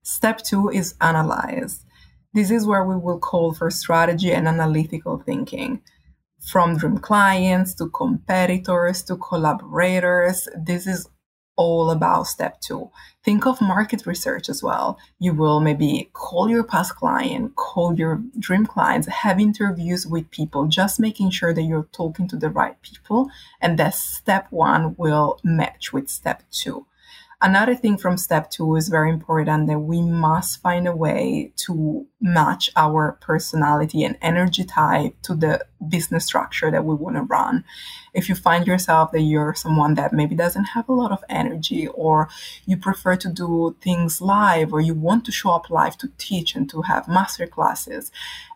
Step 0.03 0.39
two 0.39 0.69
is 0.69 0.95
analyze. 1.01 1.85
This 2.33 2.51
is 2.51 2.65
where 2.65 2.83
we 2.83 2.95
will 2.95 3.19
call 3.19 3.53
for 3.53 3.69
strategy 3.69 4.31
and 4.31 4.47
analytical 4.47 5.21
thinking. 5.25 5.81
From 6.47 6.77
dream 6.77 6.99
clients 6.99 7.73
to 7.75 7.89
competitors 7.89 9.03
to 9.03 9.17
collaborators, 9.17 10.47
this 10.55 10.87
is 10.87 11.09
all 11.57 11.91
about 11.91 12.25
step 12.25 12.61
two. 12.61 12.89
Think 13.25 13.45
of 13.45 13.59
market 13.59 14.05
research 14.05 14.47
as 14.47 14.63
well. 14.63 14.97
You 15.19 15.33
will 15.33 15.59
maybe 15.59 16.09
call 16.13 16.49
your 16.49 16.63
past 16.63 16.95
client, 16.95 17.57
call 17.57 17.93
your 17.95 18.23
dream 18.39 18.65
clients, 18.65 19.07
have 19.07 19.41
interviews 19.41 20.07
with 20.07 20.31
people, 20.31 20.67
just 20.67 21.01
making 21.01 21.31
sure 21.31 21.53
that 21.53 21.63
you're 21.63 21.89
talking 21.91 22.29
to 22.29 22.37
the 22.37 22.49
right 22.49 22.81
people. 22.81 23.29
And 23.59 23.77
that 23.77 23.95
step 23.95 24.47
one 24.51 24.95
will 24.97 25.39
match 25.43 25.91
with 25.91 26.07
step 26.07 26.43
two. 26.49 26.85
Another 27.41 27.73
thing 27.73 27.95
from 27.95 28.17
step 28.17 28.51
two 28.51 28.75
is 28.75 28.89
very 28.89 29.09
important 29.09 29.67
that 29.67 29.79
we 29.79 30.01
must 30.01 30.61
find 30.61 30.85
a 30.85 30.95
way 30.95 31.53
to 31.55 32.05
match 32.19 32.69
our 32.75 33.13
personality 33.21 34.03
and 34.03 34.17
energy 34.21 34.65
type 34.65 35.15
to 35.21 35.35
the 35.35 35.65
business 35.87 36.25
structure 36.25 36.69
that 36.69 36.83
we 36.83 36.95
want 36.95 37.15
to 37.15 37.21
run. 37.21 37.63
If 38.13 38.27
you 38.27 38.35
find 38.35 38.67
yourself 38.67 39.13
that 39.13 39.21
you're 39.21 39.53
someone 39.53 39.93
that 39.93 40.11
maybe 40.11 40.35
doesn't 40.35 40.65
have 40.65 40.89
a 40.89 40.93
lot 40.93 41.13
of 41.13 41.23
energy, 41.29 41.87
or 41.87 42.27
you 42.65 42.75
prefer 42.75 43.15
to 43.15 43.29
do 43.29 43.77
things 43.79 44.19
live, 44.19 44.73
or 44.73 44.81
you 44.81 44.93
want 44.93 45.23
to 45.23 45.31
show 45.31 45.51
up 45.51 45.69
live 45.69 45.97
to 45.99 46.11
teach 46.17 46.55
and 46.55 46.69
to 46.69 46.81
have 46.81 47.07
master 47.07 47.47
classes, 47.47 48.11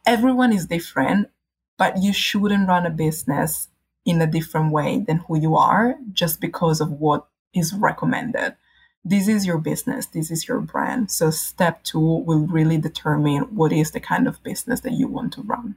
everyone 0.06 0.52
is 0.52 0.66
different, 0.66 1.30
but 1.78 2.04
you 2.04 2.12
shouldn't 2.12 2.68
run 2.68 2.86
a 2.86 2.90
business 2.90 3.70
in 4.04 4.22
a 4.22 4.28
different 4.28 4.74
way 4.74 5.00
than 5.00 5.20
who 5.20 5.40
you 5.40 5.56
are 5.56 5.96
just 6.12 6.42
because 6.42 6.82
of 6.82 6.92
what 6.92 7.28
is 7.54 7.74
recommended 7.74 8.58
this 9.06 9.28
is 9.28 9.46
your 9.46 9.58
business, 9.58 10.06
this 10.08 10.32
is 10.32 10.48
your 10.48 10.60
brand. 10.60 11.12
So, 11.12 11.30
step 11.30 11.84
two 11.84 12.00
will 12.00 12.48
really 12.48 12.78
determine 12.78 13.56
what 13.56 13.74
is 13.74 13.92
the 13.92 14.00
kind 14.00 14.28
of 14.28 14.42
business 14.44 14.80
that 14.82 14.94
you 14.94 15.08
want 15.08 15.34
to 15.34 15.42
run. 15.42 15.76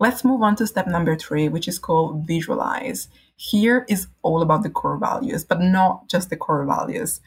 Let's 0.00 0.24
move 0.24 0.42
on 0.42 0.56
to 0.56 0.66
step 0.66 0.88
number 0.88 1.16
three, 1.16 1.48
which 1.48 1.68
is 1.68 1.78
called 1.78 2.26
visualize. 2.26 3.08
Here 3.36 3.86
is 3.88 4.08
all 4.22 4.42
about 4.42 4.64
the 4.64 4.70
core 4.70 4.98
values, 4.98 5.44
but 5.44 5.60
not 5.60 6.08
just 6.08 6.30
the 6.30 6.36
core 6.36 6.64
values. 6.64 7.20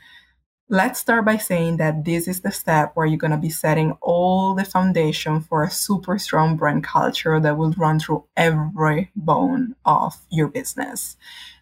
Let's 0.70 1.00
start 1.00 1.24
by 1.24 1.38
saying 1.38 1.78
that 1.78 2.04
this 2.04 2.28
is 2.28 2.42
the 2.42 2.52
step 2.52 2.92
where 2.94 3.06
you're 3.06 3.18
going 3.18 3.32
to 3.32 3.38
be 3.38 3.50
setting 3.50 3.94
all 4.02 4.54
the 4.54 4.66
foundation 4.66 5.40
for 5.40 5.64
a 5.64 5.72
super 5.72 6.20
strong 6.20 6.58
brand 6.58 6.84
culture 6.84 7.40
that 7.40 7.58
will 7.58 7.72
run 7.72 8.02
through 8.02 8.26
every 8.36 9.12
bone 9.16 9.76
of 9.86 10.18
your 10.30 10.50
business. 10.50 11.16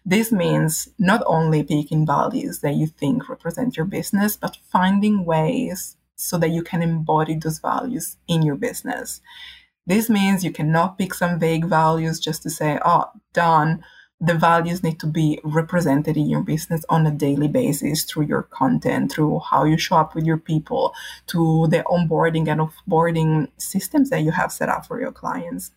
This 0.08 0.30
means 0.30 0.88
not 0.98 1.22
only 1.26 1.64
picking 1.64 2.06
values 2.06 2.60
that 2.60 2.74
you 2.74 2.86
think 2.86 3.28
represent 3.28 3.76
your 3.76 3.86
business, 3.86 4.36
but 4.36 4.56
finding 4.70 5.24
ways 5.24 5.96
so 6.14 6.38
that 6.38 6.50
you 6.50 6.62
can 6.62 6.80
embody 6.80 7.34
those 7.34 7.58
values 7.58 8.16
in 8.28 8.42
your 8.42 8.54
business. 8.54 9.20
This 9.84 10.08
means 10.08 10.44
you 10.44 10.52
cannot 10.52 10.96
pick 10.96 11.12
some 11.12 11.40
vague 11.40 11.64
values 11.64 12.20
just 12.20 12.42
to 12.44 12.50
say, 12.50 12.78
oh, 12.84 13.06
done 13.32 13.84
the 14.20 14.34
values 14.34 14.82
need 14.82 14.98
to 15.00 15.06
be 15.06 15.38
represented 15.44 16.16
in 16.16 16.28
your 16.28 16.42
business 16.42 16.84
on 16.88 17.06
a 17.06 17.10
daily 17.10 17.48
basis 17.48 18.04
through 18.04 18.24
your 18.24 18.42
content, 18.44 19.12
through 19.12 19.40
how 19.40 19.64
you 19.64 19.76
show 19.76 19.96
up 19.96 20.14
with 20.14 20.24
your 20.24 20.38
people, 20.38 20.94
to 21.26 21.66
the 21.68 21.82
onboarding 21.86 22.48
and 22.48 22.60
offboarding 22.60 23.48
systems 23.58 24.10
that 24.10 24.22
you 24.22 24.30
have 24.30 24.52
set 24.52 24.68
up 24.68 24.86
for 24.86 25.00
your 25.00 25.12
clients. 25.12 25.72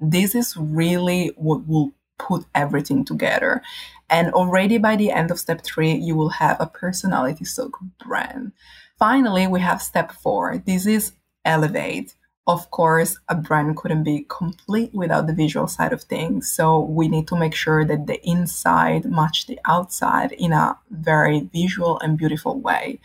This 0.00 0.34
is 0.34 0.56
really 0.56 1.32
what 1.36 1.66
will 1.66 1.92
put 2.18 2.44
everything 2.54 3.04
together. 3.04 3.62
And 4.08 4.32
already 4.32 4.78
by 4.78 4.96
the 4.96 5.10
end 5.10 5.30
of 5.30 5.38
step 5.38 5.62
three, 5.62 5.94
you 5.94 6.14
will 6.14 6.30
have 6.30 6.56
a 6.60 6.66
personality 6.66 7.44
silk 7.44 7.78
brand. 8.04 8.52
Finally, 8.98 9.46
we 9.46 9.60
have 9.60 9.82
step 9.82 10.12
four. 10.12 10.58
This 10.58 10.86
is 10.86 11.12
elevate 11.44 12.14
of 12.46 12.70
course, 12.70 13.18
a 13.28 13.34
brand 13.34 13.76
couldn't 13.76 14.04
be 14.04 14.24
complete 14.28 14.94
without 14.94 15.26
the 15.26 15.32
visual 15.32 15.66
side 15.66 15.92
of 15.92 16.02
things. 16.02 16.48
So 16.48 16.78
we 16.78 17.08
need 17.08 17.26
to 17.28 17.36
make 17.36 17.54
sure 17.54 17.84
that 17.84 18.06
the 18.06 18.24
inside 18.24 19.04
match 19.04 19.46
the 19.46 19.58
outside 19.66 20.30
in 20.30 20.52
a 20.52 20.78
very 20.90 21.48
visual 21.52 21.98
and 21.98 22.16
beautiful 22.16 22.60
way. 22.60 23.00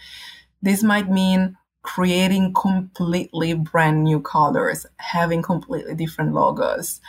This 0.61 0.83
might 0.83 1.09
mean 1.09 1.57
creating 1.81 2.53
completely 2.53 3.55
brand 3.55 4.03
new 4.03 4.21
colors, 4.21 4.85
having 4.97 5.41
completely 5.41 5.95
different 5.95 6.33
logos, 6.33 7.01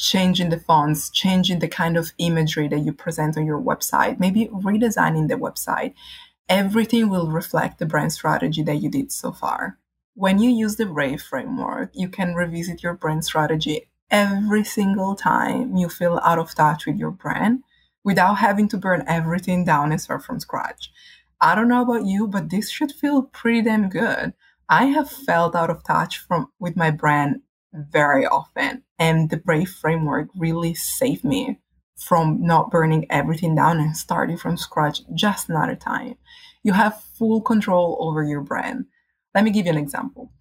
changing 0.00 0.48
the 0.48 0.58
fonts, 0.58 1.10
changing 1.10 1.58
the 1.58 1.68
kind 1.68 1.96
of 1.96 2.12
imagery 2.18 2.66
that 2.68 2.80
you 2.80 2.92
present 2.92 3.36
on 3.36 3.46
your 3.46 3.60
website, 3.60 4.18
maybe 4.18 4.46
redesigning 4.48 5.28
the 5.28 5.34
website. 5.34 5.92
Everything 6.48 7.10
will 7.10 7.28
reflect 7.28 7.78
the 7.78 7.86
brand 7.86 8.12
strategy 8.12 8.62
that 8.62 8.76
you 8.76 8.90
did 8.90 9.12
so 9.12 9.30
far. 9.30 9.78
When 10.14 10.38
you 10.38 10.50
use 10.50 10.76
the 10.76 10.88
RAVE 10.88 11.22
framework, 11.22 11.90
you 11.94 12.08
can 12.08 12.34
revisit 12.34 12.82
your 12.82 12.94
brand 12.94 13.24
strategy 13.24 13.90
every 14.10 14.64
single 14.64 15.14
time 15.14 15.76
you 15.76 15.88
feel 15.88 16.18
out 16.24 16.38
of 16.38 16.54
touch 16.54 16.86
with 16.86 16.96
your 16.96 17.12
brand 17.12 17.62
without 18.02 18.38
having 18.38 18.68
to 18.68 18.78
burn 18.78 19.04
everything 19.06 19.64
down 19.64 19.92
and 19.92 20.00
start 20.00 20.24
from 20.24 20.40
scratch. 20.40 20.90
I 21.40 21.54
don't 21.54 21.68
know 21.68 21.82
about 21.82 22.06
you, 22.06 22.26
but 22.26 22.50
this 22.50 22.70
should 22.70 22.92
feel 22.92 23.22
pretty 23.22 23.62
damn 23.62 23.88
good. 23.88 24.32
I 24.68 24.86
have 24.86 25.10
felt 25.10 25.54
out 25.54 25.70
of 25.70 25.84
touch 25.84 26.18
from 26.18 26.48
with 26.58 26.76
my 26.76 26.90
brand 26.90 27.42
very 27.72 28.26
often, 28.26 28.82
and 28.98 29.30
the 29.30 29.36
Brave 29.36 29.70
framework 29.70 30.28
really 30.36 30.74
saved 30.74 31.24
me 31.24 31.58
from 31.96 32.38
not 32.40 32.70
burning 32.70 33.06
everything 33.10 33.54
down 33.54 33.78
and 33.78 33.96
starting 33.96 34.36
from 34.36 34.56
scratch 34.56 35.02
just 35.14 35.48
another 35.48 35.76
time. 35.76 36.16
You 36.62 36.72
have 36.72 37.02
full 37.18 37.40
control 37.40 37.96
over 38.00 38.22
your 38.22 38.40
brand. 38.40 38.86
Let 39.34 39.44
me 39.44 39.50
give 39.50 39.66
you 39.66 39.72
an 39.72 39.78
example. 39.78 40.32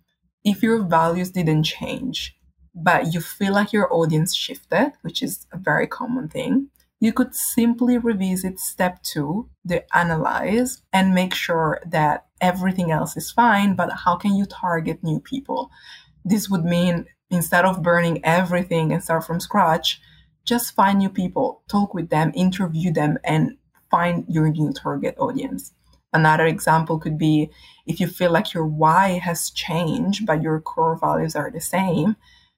If 0.44 0.64
your 0.64 0.84
values 0.84 1.32
didn't 1.32 1.64
change, 1.64 2.36
but 2.74 3.14
you 3.14 3.20
feel 3.20 3.54
like 3.54 3.74
your 3.74 3.94
audience 3.94 4.36
shifted, 4.36 4.94
which 5.02 5.22
is 5.22 5.46
a 5.52 5.58
very 5.58 5.86
common 5.88 6.30
thing, 6.30 6.70
you 7.02 7.14
could 7.14 7.36
simply 7.36 7.98
revisit 7.98 8.60
step 8.60 9.02
two, 9.04 9.50
the 9.64 9.84
analyze, 9.96 10.82
and 10.92 11.14
make 11.14 11.34
sure 11.34 11.82
that 11.86 12.26
everything 12.42 12.92
else 12.92 13.16
is 13.16 13.32
fine, 13.32 13.76
but 13.76 13.92
how 13.92 14.16
can 14.16 14.36
you 14.36 14.46
target 14.46 15.04
new 15.04 15.20
people? 15.20 15.70
This 16.26 16.50
would 16.50 16.64
mean 16.64 17.06
instead 17.32 17.66
of 17.66 17.84
burning 17.84 18.24
everything 18.24 18.92
and 18.92 19.04
start 19.04 19.26
from 19.26 19.40
scratch, 19.40 20.02
just 20.46 20.76
find 20.76 21.00
new 21.00 21.10
people, 21.10 21.62
talk 21.70 21.94
with 21.94 22.10
them, 22.10 22.32
interview 22.36 22.92
them, 22.92 23.18
and 23.24 23.58
find 23.92 24.26
your 24.28 24.50
new 24.50 24.72
target 24.74 25.16
audience. 25.20 25.74
Another 26.12 26.46
example 26.46 26.98
could 26.98 27.18
be 27.18 27.50
if 27.86 28.00
you 28.00 28.08
feel 28.08 28.32
like 28.32 28.54
your 28.54 28.66
why 28.66 29.20
has 29.20 29.52
changed, 29.52 30.26
but 30.26 30.42
your 30.42 30.60
core 30.60 30.98
values 30.98 31.36
are 31.36 31.52
the 31.52 31.62
same, 31.62 32.16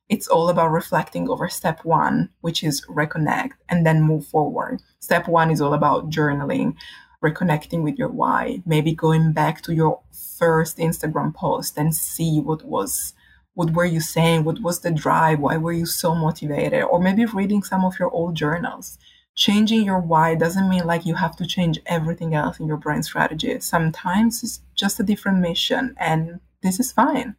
it's 0.08 0.28
all 0.28 0.50
about 0.50 0.72
reflecting 0.72 1.30
over 1.30 1.48
step 1.48 1.84
one, 1.84 2.30
which 2.42 2.64
is 2.64 2.86
reconnect 2.88 3.52
and 3.70 3.86
then 3.86 4.02
move 4.02 4.26
forward. 4.26 4.82
Step 5.00 5.28
one 5.28 5.52
is 5.52 5.62
all 5.62 5.74
about 5.74 6.10
journaling, 6.10 6.76
reconnecting 7.24 7.82
with 7.82 7.98
your 7.98 8.10
why, 8.10 8.62
maybe 8.66 8.94
going 8.94 9.32
back 9.32 9.62
to 9.62 9.74
your 9.74 10.02
first 10.38 10.78
Instagram 10.78 11.34
post 11.34 11.78
and 11.78 11.96
see 11.96 12.40
what 12.40 12.64
was 12.64 13.14
what 13.54 13.72
were 13.72 13.86
you 13.86 14.00
saying 14.00 14.44
what 14.44 14.62
was 14.62 14.80
the 14.82 14.92
drive 14.92 15.40
why 15.40 15.58
were 15.58 15.74
you 15.74 15.86
so 15.86 16.16
motivated 16.16 16.84
or 16.84 17.00
maybe 17.00 17.26
reading 17.26 17.64
some 17.64 17.84
of 17.86 18.00
your 18.00 18.10
old 18.12 18.36
journals 18.36 18.98
changing 19.36 19.86
your 19.86 20.00
why 20.00 20.36
doesn't 20.36 20.70
mean 20.70 20.86
like 20.86 21.06
you 21.06 21.16
have 21.16 21.36
to 21.38 21.46
change 21.46 21.80
everything 21.86 22.36
else 22.36 22.60
in 22.60 22.68
your 22.68 22.78
brand 22.78 23.06
strategy. 23.06 23.60
Sometimes 23.60 24.44
it's 24.44 24.62
just 24.76 25.00
a 25.00 25.04
different 25.04 25.40
mission, 25.40 25.96
and 25.98 26.40
this 26.62 26.80
is 26.80 26.92
fine. 26.92 27.36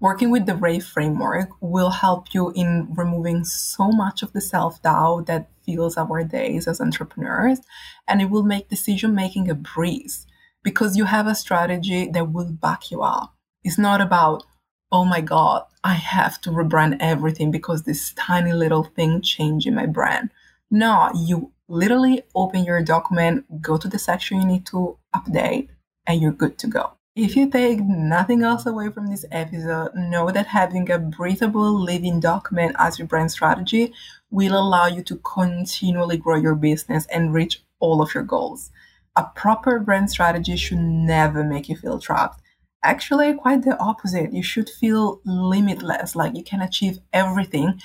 Working 0.00 0.30
with 0.30 0.46
the 0.46 0.54
RAVE 0.54 0.84
framework 0.84 1.50
will 1.60 1.90
help 1.90 2.32
you 2.32 2.52
in 2.52 2.88
removing 2.94 3.44
so 3.44 3.90
much 3.90 4.22
of 4.22 4.32
the 4.32 4.40
self 4.40 4.82
doubt 4.82 5.26
that 5.26 5.50
fills 5.64 5.96
our 5.96 6.24
days 6.24 6.66
as 6.66 6.80
entrepreneurs, 6.80 7.60
and 8.08 8.20
it 8.20 8.30
will 8.30 8.42
make 8.42 8.68
decision 8.68 9.14
making 9.14 9.50
a 9.50 9.54
breeze 9.54 10.26
because 10.62 10.96
you 10.96 11.04
have 11.04 11.26
a 11.26 11.34
strategy 11.34 12.08
that 12.10 12.32
will 12.32 12.50
back 12.50 12.90
you 12.90 13.02
up. 13.02 13.34
It's 13.62 13.78
not 13.78 14.00
about, 14.00 14.44
oh 14.92 15.04
my 15.04 15.20
God, 15.20 15.64
I 15.84 15.94
have 15.94 16.40
to 16.42 16.50
rebrand 16.50 16.96
everything 17.00 17.50
because 17.50 17.82
this 17.82 18.12
tiny 18.14 18.52
little 18.52 18.84
thing 18.84 19.22
changed 19.22 19.66
in 19.66 19.74
my 19.74 19.86
brand. 19.86 20.30
No, 20.70 21.10
you 21.14 21.52
literally 21.68 22.22
open 22.34 22.64
your 22.64 22.82
document, 22.82 23.62
go 23.62 23.76
to 23.76 23.88
the 23.88 23.98
section 23.98 24.40
you 24.40 24.46
need 24.46 24.66
to 24.66 24.98
update, 25.14 25.68
and 26.06 26.20
you're 26.20 26.32
good 26.32 26.58
to 26.58 26.66
go. 26.66 26.92
If 27.16 27.36
you 27.36 27.50
take 27.50 27.80
nothing 27.80 28.42
else 28.42 28.66
away 28.66 28.88
from 28.90 29.08
this 29.08 29.24
episode, 29.30 29.94
know 29.94 30.30
that 30.30 30.46
having 30.46 30.90
a 30.90 30.98
breathable 30.98 31.72
living 31.72 32.20
document 32.20 32.76
as 32.78 32.98
your 32.98 33.08
brand 33.08 33.32
strategy 33.32 33.92
will 34.30 34.56
allow 34.56 34.86
you 34.86 35.02
to 35.02 35.16
continually 35.16 36.16
grow 36.16 36.36
your 36.36 36.54
business 36.54 37.06
and 37.06 37.34
reach 37.34 37.62
all 37.80 38.00
of 38.00 38.14
your 38.14 38.22
goals. 38.22 38.70
A 39.16 39.24
proper 39.24 39.80
brand 39.80 40.10
strategy 40.10 40.56
should 40.56 40.78
never 40.78 41.42
make 41.42 41.68
you 41.68 41.76
feel 41.76 41.98
trapped. 41.98 42.40
Actually, 42.82 43.34
quite 43.34 43.62
the 43.62 43.78
opposite. 43.78 44.32
You 44.32 44.42
should 44.42 44.68
feel 44.68 45.20
limitless, 45.24 46.16
like 46.16 46.34
you 46.34 46.42
can 46.42 46.62
achieve 46.62 46.98
everything 47.12 47.80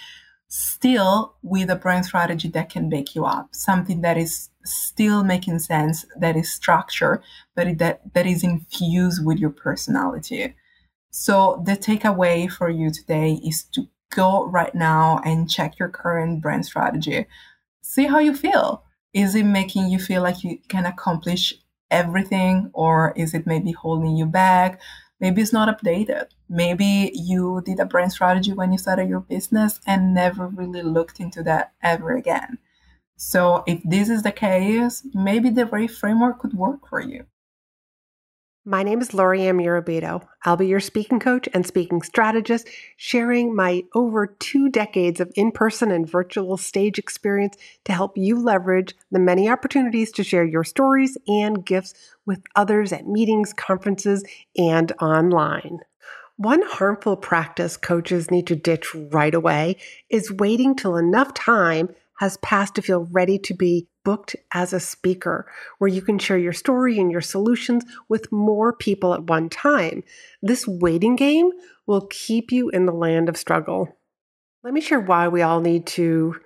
still 0.47 1.35
with 1.41 1.69
a 1.69 1.75
brand 1.75 2.05
strategy 2.05 2.47
that 2.49 2.69
can 2.69 2.89
bake 2.89 3.15
you 3.15 3.25
up, 3.25 3.53
something 3.53 4.01
that 4.01 4.17
is 4.17 4.49
still 4.63 5.23
making 5.23 5.59
sense, 5.59 6.05
that 6.17 6.37
is 6.37 6.51
structured, 6.51 7.21
but 7.55 7.77
that, 7.79 8.13
that 8.13 8.25
is 8.25 8.43
infused 8.43 9.25
with 9.25 9.37
your 9.37 9.49
personality. 9.49 10.55
So 11.11 11.61
the 11.65 11.73
takeaway 11.73 12.49
for 12.49 12.69
you 12.69 12.89
today 12.89 13.39
is 13.45 13.63
to 13.73 13.87
go 14.11 14.45
right 14.45 14.73
now 14.73 15.19
and 15.25 15.49
check 15.49 15.77
your 15.79 15.89
current 15.89 16.41
brand 16.41 16.65
strategy. 16.65 17.25
See 17.81 18.05
how 18.05 18.19
you 18.19 18.33
feel. 18.33 18.83
Is 19.13 19.35
it 19.35 19.43
making 19.43 19.89
you 19.89 19.99
feel 19.99 20.21
like 20.21 20.43
you 20.43 20.59
can 20.67 20.85
accomplish 20.85 21.53
everything 21.95 22.69
or 22.73 23.13
is 23.15 23.33
it 23.33 23.47
maybe 23.47 23.71
holding 23.71 24.15
you 24.17 24.25
back? 24.25 24.81
Maybe 25.19 25.41
it's 25.41 25.53
not 25.53 25.71
updated. 25.73 26.27
Maybe 26.49 27.11
you 27.13 27.61
did 27.65 27.79
a 27.79 27.85
brand 27.85 28.11
strategy 28.11 28.51
when 28.53 28.71
you 28.71 28.77
started 28.77 29.09
your 29.09 29.21
business 29.21 29.79
and 29.87 30.13
never 30.13 30.47
really 30.47 30.81
looked 30.83 31.19
into 31.19 31.41
that 31.43 31.73
ever 31.81 32.15
again. 32.15 32.57
So, 33.17 33.63
if 33.65 33.79
this 33.85 34.09
is 34.09 34.23
the 34.23 34.33
case, 34.33 35.07
maybe 35.13 35.49
the 35.49 35.65
RAVE 35.65 35.95
framework 35.95 36.39
could 36.39 36.53
work 36.53 36.89
for 36.89 36.99
you. 36.99 37.25
My 38.67 38.81
name 38.81 38.99
is 38.99 39.13
Laurie-Ann 39.13 39.59
Murabito. 39.59 40.25
I'll 40.43 40.57
be 40.57 40.65
your 40.65 40.79
speaking 40.79 41.19
coach 41.19 41.47
and 41.53 41.67
speaking 41.67 42.01
strategist, 42.01 42.67
sharing 42.97 43.55
my 43.55 43.83
over 43.93 44.25
two 44.25 44.69
decades 44.69 45.19
of 45.19 45.31
in 45.35 45.51
person 45.51 45.91
and 45.91 46.09
virtual 46.09 46.57
stage 46.57 46.97
experience 46.97 47.57
to 47.83 47.93
help 47.93 48.17
you 48.17 48.43
leverage 48.43 48.95
the 49.11 49.19
many 49.19 49.47
opportunities 49.47 50.11
to 50.13 50.23
share 50.23 50.43
your 50.43 50.63
stories 50.63 51.15
and 51.27 51.63
gifts 51.63 51.93
with 52.25 52.41
others 52.55 52.91
at 52.91 53.05
meetings, 53.05 53.53
conferences, 53.53 54.23
and 54.57 54.91
online. 54.99 55.81
One 56.37 56.63
harmful 56.63 57.17
practice 57.17 57.77
coaches 57.77 58.31
need 58.31 58.47
to 58.47 58.55
ditch 58.55 58.95
right 58.95 59.35
away 59.35 59.77
is 60.09 60.31
waiting 60.31 60.75
till 60.75 60.97
enough 60.97 61.35
time 61.35 61.89
has 62.17 62.37
passed 62.37 62.73
to 62.75 62.81
feel 62.81 63.07
ready 63.11 63.37
to 63.37 63.53
be 63.53 63.87
booked 64.05 64.37
as 64.53 64.71
a 64.71 64.79
speaker, 64.79 65.51
where 65.79 65.89
you 65.89 66.01
can 66.01 66.17
share 66.17 66.37
your 66.37 66.53
story 66.53 66.97
and 66.97 67.11
your 67.11 67.19
solutions 67.19 67.83
with 68.07 68.31
more 68.31 68.71
people 68.71 69.13
at 69.13 69.23
one 69.23 69.49
time. 69.49 70.03
This 70.41 70.65
waiting 70.65 71.17
game 71.17 71.51
will 71.85 72.07
keep 72.09 72.53
you 72.53 72.69
in 72.69 72.85
the 72.85 72.93
land 72.93 73.27
of 73.27 73.35
struggle. 73.35 73.97
Let 74.63 74.73
me 74.73 74.79
share 74.79 75.01
why 75.01 75.27
we 75.27 75.41
all 75.41 75.59
need 75.59 75.85
to 75.87 76.37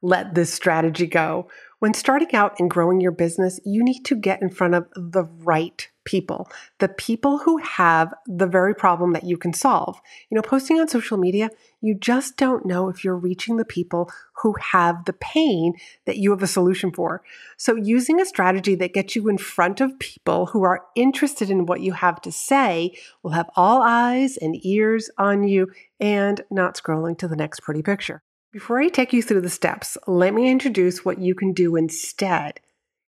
let 0.00 0.34
this 0.34 0.54
strategy 0.54 1.06
go. 1.06 1.50
When 1.80 1.92
starting 1.92 2.34
out 2.34 2.58
and 2.58 2.70
growing 2.70 3.00
your 3.00 3.12
business, 3.12 3.60
you 3.64 3.84
need 3.84 4.04
to 4.04 4.16
get 4.16 4.40
in 4.40 4.48
front 4.48 4.74
of 4.74 4.88
the 4.94 5.24
right 5.24 5.88
people, 6.08 6.50
the 6.78 6.88
people 6.88 7.36
who 7.36 7.58
have 7.58 8.14
the 8.26 8.46
very 8.46 8.74
problem 8.74 9.12
that 9.12 9.24
you 9.24 9.36
can 9.36 9.52
solve. 9.52 10.00
You 10.30 10.36
know, 10.36 10.42
posting 10.42 10.80
on 10.80 10.88
social 10.88 11.18
media, 11.18 11.50
you 11.82 11.94
just 11.94 12.38
don't 12.38 12.64
know 12.64 12.88
if 12.88 13.04
you're 13.04 13.14
reaching 13.14 13.58
the 13.58 13.64
people 13.66 14.10
who 14.40 14.54
have 14.72 15.04
the 15.04 15.12
pain 15.12 15.74
that 16.06 16.16
you 16.16 16.30
have 16.30 16.42
a 16.42 16.46
solution 16.46 16.92
for. 16.92 17.22
So, 17.58 17.76
using 17.76 18.22
a 18.22 18.24
strategy 18.24 18.74
that 18.76 18.94
gets 18.94 19.16
you 19.16 19.28
in 19.28 19.36
front 19.36 19.82
of 19.82 19.98
people 19.98 20.46
who 20.46 20.62
are 20.62 20.86
interested 20.96 21.50
in 21.50 21.66
what 21.66 21.82
you 21.82 21.92
have 21.92 22.22
to 22.22 22.32
say 22.32 22.92
will 23.22 23.32
have 23.32 23.50
all 23.54 23.82
eyes 23.82 24.38
and 24.38 24.56
ears 24.64 25.10
on 25.18 25.42
you 25.42 25.70
and 26.00 26.40
not 26.50 26.74
scrolling 26.74 27.18
to 27.18 27.28
the 27.28 27.36
next 27.36 27.60
pretty 27.60 27.82
picture. 27.82 28.22
Before 28.50 28.80
I 28.80 28.88
take 28.88 29.12
you 29.12 29.22
through 29.22 29.42
the 29.42 29.50
steps, 29.50 29.98
let 30.06 30.32
me 30.32 30.50
introduce 30.50 31.04
what 31.04 31.18
you 31.18 31.34
can 31.34 31.52
do 31.52 31.76
instead 31.76 32.60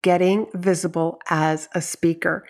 getting 0.03 0.47
visible 0.55 1.21
as 1.29 1.69
a 1.75 1.81
speaker. 1.81 2.47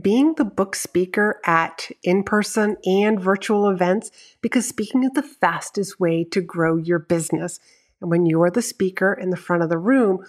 Being 0.00 0.34
the 0.34 0.44
book 0.44 0.74
speaker 0.74 1.40
at 1.46 1.88
in 2.02 2.24
person 2.24 2.76
and 2.84 3.20
virtual 3.20 3.68
events, 3.68 4.10
because 4.40 4.66
speaking 4.66 5.04
is 5.04 5.12
the 5.14 5.22
fastest 5.22 6.00
way 6.00 6.24
to 6.32 6.40
grow 6.40 6.76
your 6.76 6.98
business. 6.98 7.60
And 8.00 8.10
when 8.10 8.26
you're 8.26 8.50
the 8.50 8.62
speaker 8.62 9.12
in 9.12 9.30
the 9.30 9.36
front 9.36 9.62
of 9.62 9.68
the 9.68 9.78
room, 9.78 10.24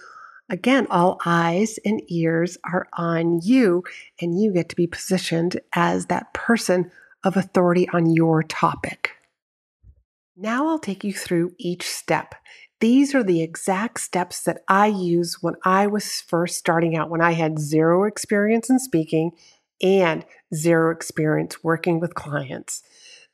again, 0.49 0.85
all 0.91 1.19
eyes 1.25 1.79
and 1.83 1.99
ears 2.11 2.59
are 2.63 2.87
on 2.93 3.39
you, 3.43 3.83
and 4.21 4.39
you 4.39 4.53
get 4.53 4.69
to 4.69 4.75
be 4.75 4.85
positioned 4.85 5.59
as 5.73 6.05
that 6.07 6.33
person 6.33 6.91
of 7.23 7.35
authority 7.35 7.89
on 7.89 8.11
your 8.11 8.43
topic. 8.43 9.13
Now 10.37 10.67
I'll 10.67 10.79
take 10.79 11.03
you 11.03 11.13
through 11.13 11.55
each 11.57 11.89
step. 11.89 12.35
These 12.81 13.15
are 13.15 13.23
the 13.23 13.41
exact 13.41 14.01
steps 14.01 14.41
that 14.43 14.61
I 14.67 14.87
used 14.87 15.37
when 15.41 15.55
I 15.63 15.87
was 15.87 16.21
first 16.21 16.57
starting 16.57 16.95
out, 16.95 17.09
when 17.09 17.21
I 17.21 17.31
had 17.31 17.57
zero 17.57 18.03
experience 18.03 18.69
in 18.69 18.79
speaking 18.79 19.31
and 19.81 20.25
zero 20.53 20.91
experience 20.91 21.63
working 21.63 21.99
with 21.99 22.15
clients. 22.15 22.81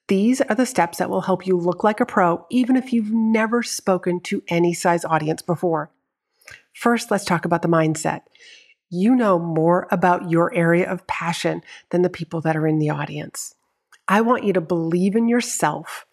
These 0.07 0.41
are 0.41 0.55
the 0.55 0.65
steps 0.65 0.97
that 0.97 1.09
will 1.09 1.21
help 1.21 1.47
you 1.47 1.57
look 1.57 1.83
like 1.83 1.99
a 1.99 2.05
pro, 2.05 2.45
even 2.49 2.75
if 2.75 2.91
you've 2.91 3.11
never 3.11 3.63
spoken 3.63 4.19
to 4.21 4.43
any 4.47 4.73
size 4.73 5.05
audience 5.05 5.41
before. 5.41 5.91
First, 6.73 7.11
let's 7.11 7.25
talk 7.25 7.45
about 7.45 7.61
the 7.61 7.67
mindset. 7.67 8.21
You 8.89 9.15
know 9.15 9.39
more 9.39 9.87
about 9.91 10.29
your 10.29 10.53
area 10.53 10.89
of 10.89 11.07
passion 11.07 11.61
than 11.91 12.01
the 12.01 12.09
people 12.09 12.41
that 12.41 12.57
are 12.57 12.67
in 12.67 12.79
the 12.79 12.89
audience. 12.89 13.55
I 14.07 14.21
want 14.21 14.43
you 14.43 14.51
to 14.53 14.61
believe 14.61 15.15
in 15.15 15.29
yourself 15.29 16.05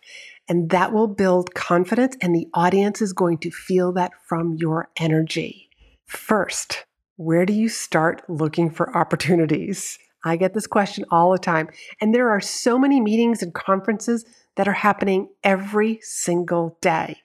and 0.49 0.71
that 0.71 0.93
will 0.93 1.09
build 1.09 1.55
confidence, 1.55 2.17
and 2.23 2.35
the 2.35 2.49
audience 2.55 3.03
is 3.03 3.13
going 3.13 3.39
to 3.39 3.51
feel 3.51 3.93
that 3.93 4.13
from 4.27 4.55
your 4.55 4.89
energy. 4.97 5.69
First, 6.07 6.87
where 7.17 7.45
do 7.45 7.53
you 7.53 7.69
start 7.69 8.23
looking 8.29 8.71
for 8.71 8.97
opportunities? 8.97 9.99
I 10.29 10.37
get 10.37 10.55
this 10.55 10.67
question 10.67 11.05
all 11.11 11.33
the 11.33 11.39
time. 11.39 11.69
And 12.01 12.15
there 12.15 12.31
are 12.31 12.41
so 12.41 12.79
many 12.79 13.01
meetings 13.01 13.43
and 13.43 13.55
conferences 13.55 14.25
that 14.57 14.69
are 14.69 14.73
happening 14.73 15.29
every 15.43 16.01
single 16.03 16.79
day. 16.81 17.23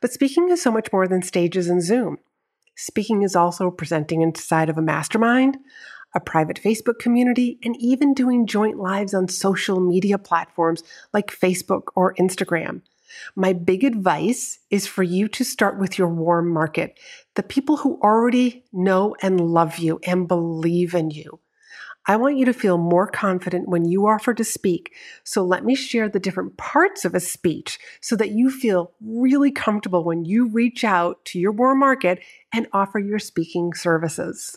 But 0.00 0.12
speaking 0.12 0.50
is 0.50 0.62
so 0.62 0.70
much 0.70 0.92
more 0.92 1.08
than 1.08 1.22
stages 1.22 1.68
and 1.68 1.82
Zoom. 1.82 2.18
Speaking 2.76 3.22
is 3.22 3.34
also 3.34 3.70
presenting 3.70 4.22
inside 4.22 4.68
of 4.68 4.78
a 4.78 4.82
mastermind, 4.82 5.58
a 6.14 6.20
private 6.20 6.60
Facebook 6.62 6.98
community, 7.00 7.58
and 7.64 7.74
even 7.80 8.14
doing 8.14 8.46
joint 8.46 8.78
lives 8.78 9.12
on 9.12 9.28
social 9.28 9.80
media 9.80 10.16
platforms 10.18 10.82
like 11.12 11.36
Facebook 11.36 11.88
or 11.96 12.14
Instagram. 12.14 12.82
My 13.34 13.52
big 13.52 13.84
advice 13.84 14.60
is 14.70 14.86
for 14.86 15.02
you 15.02 15.28
to 15.28 15.44
start 15.44 15.78
with 15.78 15.98
your 15.98 16.08
warm 16.08 16.52
market, 16.52 16.98
the 17.34 17.42
people 17.42 17.78
who 17.78 17.98
already 18.02 18.64
know 18.72 19.16
and 19.22 19.40
love 19.40 19.78
you 19.78 19.98
and 20.06 20.28
believe 20.28 20.94
in 20.94 21.10
you. 21.10 21.40
I 22.06 22.16
want 22.16 22.38
you 22.38 22.46
to 22.46 22.54
feel 22.54 22.78
more 22.78 23.06
confident 23.06 23.68
when 23.68 23.84
you 23.84 24.06
offer 24.06 24.32
to 24.32 24.44
speak. 24.44 24.94
So 25.24 25.44
let 25.44 25.64
me 25.64 25.74
share 25.74 26.08
the 26.08 26.18
different 26.18 26.56
parts 26.56 27.04
of 27.04 27.14
a 27.14 27.20
speech 27.20 27.78
so 28.00 28.16
that 28.16 28.30
you 28.30 28.50
feel 28.50 28.92
really 29.00 29.50
comfortable 29.50 30.04
when 30.04 30.24
you 30.24 30.48
reach 30.48 30.84
out 30.84 31.22
to 31.26 31.38
your 31.38 31.52
warm 31.52 31.80
market 31.80 32.20
and 32.52 32.66
offer 32.72 32.98
your 32.98 33.18
speaking 33.18 33.74
services. 33.74 34.56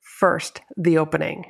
First, 0.00 0.60
the 0.76 0.98
opening. 0.98 1.44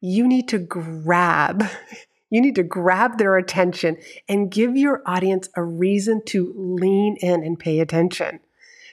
You 0.00 0.28
need 0.28 0.48
to 0.48 0.58
grab, 0.58 1.64
you 2.30 2.40
need 2.40 2.54
to 2.54 2.62
grab 2.62 3.18
their 3.18 3.36
attention 3.36 3.96
and 4.28 4.50
give 4.50 4.76
your 4.76 5.02
audience 5.04 5.48
a 5.56 5.64
reason 5.64 6.22
to 6.26 6.54
lean 6.56 7.16
in 7.16 7.42
and 7.42 7.58
pay 7.58 7.80
attention. 7.80 8.38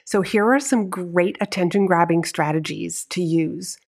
So, 0.04 0.22
here 0.22 0.50
are 0.52 0.58
some 0.58 0.88
great 0.88 1.36
attention 1.40 1.86
grabbing 1.86 2.24
strategies 2.24 3.04
to 3.10 3.22
use 3.22 3.78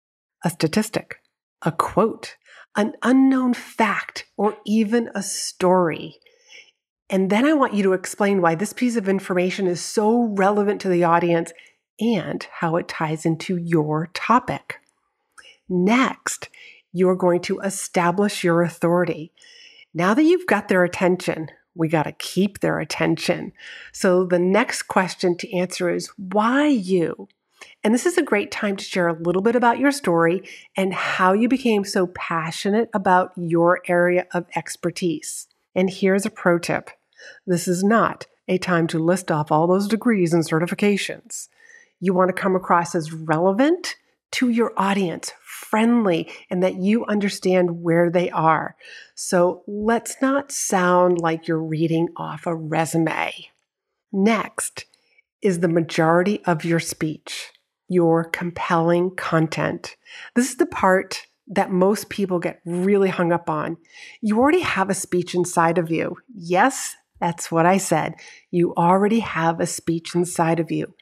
a 0.43 0.49
statistic, 0.49 1.20
a 1.61 1.71
quote, 1.71 2.35
an 2.75 2.93
unknown 3.03 3.53
fact, 3.53 4.25
or 4.37 4.57
even 4.65 5.09
a 5.13 5.21
story. 5.21 6.15
And 7.09 7.29
then 7.29 7.45
I 7.45 7.53
want 7.53 7.73
you 7.73 7.83
to 7.83 7.93
explain 7.93 8.41
why 8.41 8.55
this 8.55 8.71
piece 8.71 8.95
of 8.95 9.09
information 9.09 9.67
is 9.67 9.81
so 9.81 10.33
relevant 10.33 10.79
to 10.81 10.89
the 10.89 11.03
audience 11.03 11.51
and 11.99 12.47
how 12.59 12.77
it 12.77 12.87
ties 12.87 13.25
into 13.25 13.57
your 13.57 14.09
topic. 14.13 14.79
Next, 15.67 16.49
you're 16.93 17.15
going 17.15 17.41
to 17.41 17.59
establish 17.59 18.43
your 18.43 18.61
authority. 18.61 19.31
Now 19.93 20.13
that 20.13 20.23
you've 20.23 20.47
got 20.47 20.67
their 20.67 20.83
attention, 20.83 21.49
we 21.75 21.87
got 21.87 22.03
to 22.03 22.11
keep 22.13 22.59
their 22.59 22.79
attention. 22.79 23.53
So 23.91 24.25
the 24.25 24.39
next 24.39 24.83
question 24.83 25.37
to 25.37 25.57
answer 25.57 25.89
is 25.89 26.11
why 26.17 26.67
you? 26.67 27.27
And 27.83 27.93
this 27.93 28.05
is 28.05 28.17
a 28.17 28.23
great 28.23 28.51
time 28.51 28.75
to 28.77 28.83
share 28.83 29.07
a 29.07 29.19
little 29.19 29.41
bit 29.41 29.55
about 29.55 29.79
your 29.79 29.91
story 29.91 30.43
and 30.75 30.93
how 30.93 31.33
you 31.33 31.47
became 31.47 31.83
so 31.83 32.07
passionate 32.07 32.89
about 32.93 33.31
your 33.35 33.81
area 33.87 34.27
of 34.33 34.45
expertise. 34.55 35.47
And 35.75 35.89
here's 35.89 36.25
a 36.25 36.29
pro 36.29 36.59
tip 36.59 36.91
this 37.45 37.67
is 37.67 37.83
not 37.83 38.25
a 38.47 38.57
time 38.57 38.87
to 38.87 38.99
list 38.99 39.31
off 39.31 39.51
all 39.51 39.67
those 39.67 39.87
degrees 39.87 40.33
and 40.33 40.43
certifications. 40.43 41.47
You 41.99 42.13
want 42.13 42.29
to 42.29 42.41
come 42.41 42.55
across 42.55 42.95
as 42.95 43.13
relevant 43.13 43.95
to 44.31 44.49
your 44.49 44.73
audience, 44.77 45.33
friendly, 45.43 46.29
and 46.49 46.63
that 46.63 46.75
you 46.75 47.05
understand 47.05 47.83
where 47.83 48.09
they 48.09 48.29
are. 48.31 48.75
So 49.13 49.63
let's 49.67 50.15
not 50.21 50.51
sound 50.51 51.19
like 51.19 51.47
you're 51.47 51.61
reading 51.61 52.09
off 52.15 52.45
a 52.45 52.55
resume. 52.55 53.31
Next 54.11 54.85
is 55.41 55.59
the 55.59 55.67
majority 55.67 56.43
of 56.45 56.63
your 56.65 56.79
speech, 56.79 57.51
your 57.87 58.23
compelling 58.23 59.15
content. 59.15 59.95
This 60.35 60.49
is 60.49 60.57
the 60.57 60.65
part 60.65 61.27
that 61.47 61.71
most 61.71 62.09
people 62.09 62.39
get 62.39 62.61
really 62.65 63.09
hung 63.09 63.31
up 63.31 63.49
on. 63.49 63.77
You 64.21 64.39
already 64.39 64.61
have 64.61 64.89
a 64.89 64.93
speech 64.93 65.35
inside 65.35 65.77
of 65.77 65.91
you. 65.91 66.17
Yes, 66.33 66.95
that's 67.19 67.51
what 67.51 67.65
I 67.65 67.77
said. 67.77 68.15
You 68.49 68.73
already 68.75 69.19
have 69.19 69.59
a 69.59 69.67
speech 69.67 70.15
inside 70.15 70.59
of 70.59 70.71
you. 70.71 70.93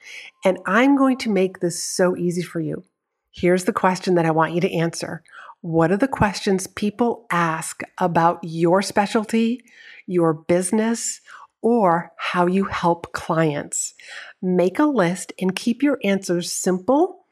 And 0.43 0.57
I'm 0.65 0.97
going 0.97 1.17
to 1.19 1.29
make 1.29 1.59
this 1.59 1.83
so 1.83 2.17
easy 2.17 2.41
for 2.41 2.59
you. 2.59 2.83
Here's 3.31 3.65
the 3.65 3.73
question 3.73 4.15
that 4.15 4.25
I 4.25 4.31
want 4.31 4.53
you 4.53 4.61
to 4.61 4.73
answer. 4.73 5.23
What 5.61 5.91
are 5.91 5.97
the 5.97 6.07
questions 6.07 6.67
people 6.67 7.25
ask 7.31 7.81
about 7.97 8.39
your 8.43 8.81
specialty, 8.81 9.61
your 10.07 10.33
business, 10.33 11.21
or 11.61 12.11
how 12.17 12.45
you 12.45 12.65
help 12.65 13.11
clients? 13.11 13.93
Make 14.41 14.79
a 14.79 14.85
list 14.85 15.33
and 15.39 15.55
keep 15.55 15.83
your 15.83 15.99
answers 16.03 16.51
simple 16.51 17.25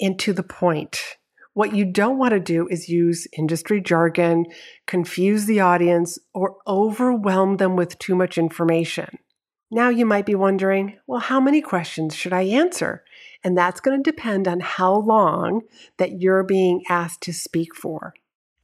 and 0.00 0.18
to 0.20 0.32
the 0.32 0.42
point. 0.42 1.00
What 1.54 1.74
you 1.74 1.84
don't 1.84 2.18
want 2.18 2.32
to 2.32 2.40
do 2.40 2.66
is 2.68 2.88
use 2.88 3.26
industry 3.36 3.80
jargon, 3.80 4.46
confuse 4.86 5.44
the 5.44 5.60
audience, 5.60 6.18
or 6.32 6.56
overwhelm 6.66 7.58
them 7.58 7.76
with 7.76 7.98
too 7.98 8.14
much 8.14 8.38
information. 8.38 9.18
Now 9.70 9.88
you 9.88 10.06
might 10.06 10.26
be 10.26 10.34
wondering, 10.34 10.98
well, 11.06 11.20
how 11.20 11.40
many 11.40 11.60
questions 11.60 12.14
should 12.14 12.32
I 12.32 12.42
answer? 12.42 13.04
And 13.44 13.56
that's 13.56 13.80
going 13.80 14.02
to 14.02 14.10
depend 14.10 14.46
on 14.46 14.60
how 14.60 14.94
long 14.94 15.62
that 15.98 16.20
you're 16.20 16.44
being 16.44 16.82
asked 16.88 17.22
to 17.22 17.32
speak 17.32 17.74
for. 17.74 18.14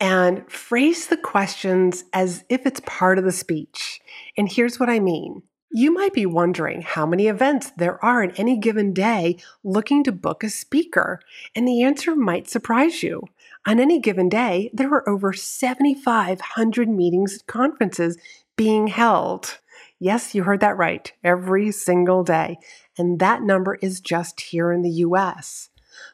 And 0.01 0.51
phrase 0.51 1.09
the 1.09 1.17
questions 1.17 2.05
as 2.13 2.45
if 2.49 2.67
it's 2.67 2.81
part 2.87 3.19
of 3.19 3.25
the 3.25 3.33
speech. 3.33 4.01
And 4.37 4.51
here's 4.51 4.79
what 4.79 4.89
I 4.89 5.01
mean. 5.01 5.43
You 5.71 5.93
might 5.93 6.15
be 6.15 6.25
wondering 6.25 6.81
how 6.81 7.05
many 7.05 7.27
events 7.27 7.73
there 7.77 8.03
are 8.03 8.23
in 8.23 8.31
any 8.33 8.57
given 8.57 8.95
day 8.95 9.39
looking 9.63 10.03
to 10.05 10.13
book 10.13 10.43
a 10.43 10.49
speaker, 10.49 11.21
and 11.55 11.69
the 11.69 11.83
answer 11.83 12.17
might 12.17 12.49
surprise 12.49 13.03
you. 13.03 13.25
On 13.67 13.79
any 13.79 14.01
given 14.01 14.31
day, 14.31 14.71
there 14.73 14.89
are 14.95 15.07
over 15.07 15.35
7,500 15.35 16.89
meetings 16.89 17.33
and 17.33 17.47
conferences 17.47 18.17
being 18.57 18.87
held. 18.87 19.59
Yes, 19.99 20.35
you 20.35 20.45
heard 20.45 20.61
that 20.61 20.79
right, 20.79 21.13
every 21.23 21.71
single 21.71 22.25
day. 22.25 22.59
And 22.97 23.19
that 23.19 23.43
number 23.43 23.75
is 23.83 24.01
just 24.01 24.41
here 24.41 24.73
in 24.73 24.81
the 24.83 24.91
US. 24.91 25.69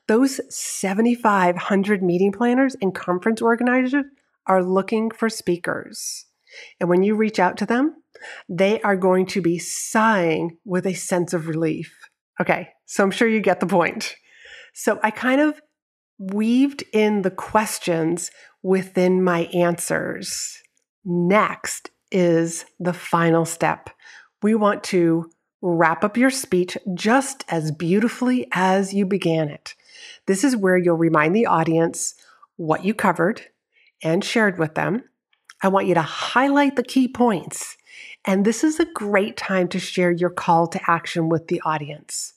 Those 0.06 0.40
7,500 0.54 2.02
meeting 2.02 2.32
planners 2.32 2.76
and 2.80 2.94
conference 2.94 3.40
organizers 3.40 4.04
are 4.46 4.62
looking 4.62 5.10
for 5.10 5.28
speakers. 5.28 6.26
And 6.80 6.88
when 6.88 7.02
you 7.02 7.14
reach 7.14 7.38
out 7.38 7.56
to 7.58 7.66
them, 7.66 7.96
they 8.48 8.80
are 8.82 8.96
going 8.96 9.26
to 9.26 9.42
be 9.42 9.58
sighing 9.58 10.58
with 10.64 10.86
a 10.86 10.94
sense 10.94 11.32
of 11.32 11.48
relief. 11.48 11.94
Okay, 12.40 12.68
so 12.86 13.02
I'm 13.02 13.10
sure 13.10 13.28
you 13.28 13.40
get 13.40 13.60
the 13.60 13.66
point. 13.66 14.16
So 14.72 14.98
I 15.02 15.10
kind 15.10 15.40
of 15.40 15.60
weaved 16.18 16.84
in 16.92 17.22
the 17.22 17.30
questions 17.30 18.30
within 18.62 19.22
my 19.22 19.42
answers. 19.46 20.58
Next 21.04 21.90
is 22.10 22.64
the 22.78 22.92
final 22.92 23.44
step. 23.44 23.90
We 24.42 24.54
want 24.54 24.84
to 24.84 25.30
wrap 25.66 26.04
up 26.04 26.18
your 26.18 26.30
speech 26.30 26.76
just 26.92 27.42
as 27.48 27.72
beautifully 27.72 28.46
as 28.52 28.92
you 28.92 29.06
began 29.06 29.48
it. 29.48 29.74
This 30.26 30.44
is 30.44 30.54
where 30.54 30.76
you'll 30.76 30.96
remind 30.96 31.34
the 31.34 31.46
audience 31.46 32.14
what 32.56 32.84
you 32.84 32.92
covered 32.92 33.40
and 34.02 34.22
shared 34.22 34.58
with 34.58 34.74
them. 34.74 35.04
I 35.62 35.68
want 35.68 35.86
you 35.86 35.94
to 35.94 36.02
highlight 36.02 36.76
the 36.76 36.82
key 36.82 37.08
points 37.08 37.78
And 38.24 38.44
this 38.44 38.64
is 38.64 38.80
a 38.80 38.86
great 38.86 39.36
time 39.36 39.68
to 39.68 39.78
share 39.78 40.10
your 40.10 40.30
call 40.30 40.66
to 40.68 40.80
action 40.90 41.28
with 41.28 41.48
the 41.48 41.60
audience. 41.64 42.34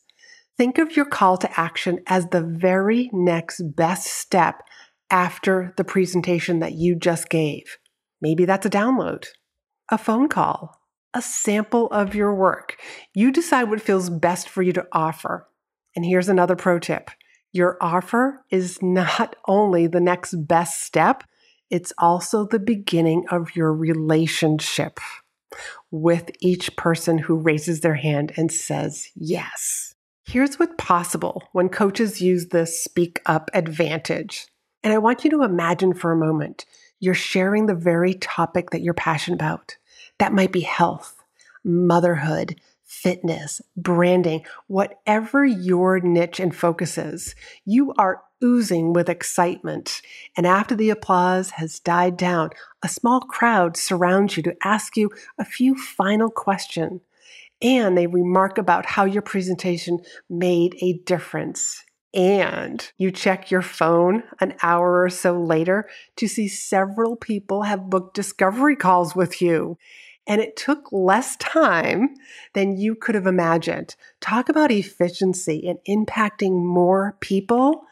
Think 0.57 0.77
of 0.77 0.95
your 0.95 1.05
call 1.05 1.37
to 1.37 1.59
action 1.59 1.99
as 2.07 2.27
the 2.27 2.41
very 2.41 3.09
next 3.13 3.61
best 3.75 4.07
step 4.07 4.63
after 5.09 5.73
the 5.77 5.83
presentation 5.83 6.59
that 6.59 6.73
you 6.73 6.95
just 6.95 7.29
gave. 7.29 7.77
Maybe 8.21 8.45
that's 8.45 8.65
a 8.65 8.69
download, 8.69 9.27
a 9.89 9.97
phone 9.97 10.27
call, 10.27 10.81
a 11.13 11.21
sample 11.21 11.87
of 11.87 12.15
your 12.15 12.33
work. 12.33 12.77
You 13.13 13.31
decide 13.31 13.69
what 13.69 13.81
feels 13.81 14.09
best 14.09 14.49
for 14.49 14.61
you 14.61 14.73
to 14.73 14.87
offer. 14.91 15.47
And 15.95 16.05
here's 16.05 16.29
another 16.29 16.55
pro 16.55 16.79
tip 16.79 17.09
your 17.53 17.77
offer 17.81 18.43
is 18.49 18.79
not 18.81 19.35
only 19.47 19.87
the 19.87 20.01
next 20.01 20.33
best 20.47 20.81
step, 20.81 21.23
it's 21.69 21.91
also 21.97 22.45
the 22.45 22.59
beginning 22.59 23.25
of 23.29 23.55
your 23.55 23.73
relationship 23.73 24.99
with 25.91 26.29
each 26.39 26.75
person 26.75 27.17
who 27.17 27.35
raises 27.35 27.81
their 27.81 27.95
hand 27.95 28.31
and 28.37 28.51
says 28.51 29.09
yes. 29.15 29.95
Here's 30.25 30.59
what's 30.59 30.75
possible 30.77 31.43
when 31.53 31.69
coaches 31.69 32.21
use 32.21 32.47
this 32.47 32.83
speak 32.83 33.21
up 33.25 33.49
advantage. 33.53 34.47
And 34.83 34.93
I 34.93 34.97
want 34.97 35.23
you 35.23 35.31
to 35.31 35.43
imagine 35.43 35.93
for 35.93 36.11
a 36.11 36.17
moment 36.17 36.65
you're 36.99 37.13
sharing 37.13 37.65
the 37.65 37.75
very 37.75 38.13
topic 38.13 38.71
that 38.71 38.81
you're 38.81 38.93
passionate 38.93 39.35
about. 39.35 39.77
That 40.19 40.33
might 40.33 40.51
be 40.51 40.61
health, 40.61 41.23
motherhood, 41.63 42.59
fitness, 42.83 43.61
branding, 43.75 44.45
whatever 44.67 45.45
your 45.45 45.99
niche 45.99 46.39
and 46.39 46.55
focus 46.55 46.97
is. 46.97 47.35
You 47.65 47.93
are 47.97 48.23
oozing 48.43 48.93
with 48.93 49.09
excitement. 49.09 50.01
And 50.35 50.47
after 50.47 50.75
the 50.75 50.89
applause 50.89 51.51
has 51.51 51.79
died 51.79 52.17
down, 52.17 52.51
a 52.83 52.87
small 52.87 53.19
crowd 53.21 53.77
surrounds 53.77 54.37
you 54.37 54.43
to 54.43 54.55
ask 54.63 54.95
you 54.95 55.09
a 55.37 55.45
few 55.45 55.75
final 55.75 56.29
questions. 56.29 57.01
And 57.61 57.97
they 57.97 58.07
remark 58.07 58.57
about 58.57 58.85
how 58.85 59.05
your 59.05 59.23
presentation 59.23 59.99
made 60.29 60.75
a 60.79 60.93
difference. 60.93 61.83
And 62.13 62.89
you 62.97 63.11
check 63.11 63.51
your 63.51 63.61
phone 63.61 64.23
an 64.39 64.55
hour 64.61 65.03
or 65.03 65.09
so 65.09 65.39
later 65.39 65.89
to 66.15 66.27
see 66.27 66.47
several 66.47 67.15
people 67.15 67.63
have 67.63 67.89
booked 67.89 68.15
discovery 68.15 68.75
calls 68.75 69.15
with 69.15 69.41
you. 69.41 69.77
And 70.27 70.41
it 70.41 70.57
took 70.57 70.91
less 70.91 71.37
time 71.37 72.15
than 72.53 72.77
you 72.77 72.95
could 72.95 73.15
have 73.15 73.27
imagined. 73.27 73.95
Talk 74.19 74.49
about 74.49 74.71
efficiency 74.71 75.67
and 75.67 75.79
impacting 75.87 76.63
more 76.63 77.17
people 77.21 77.85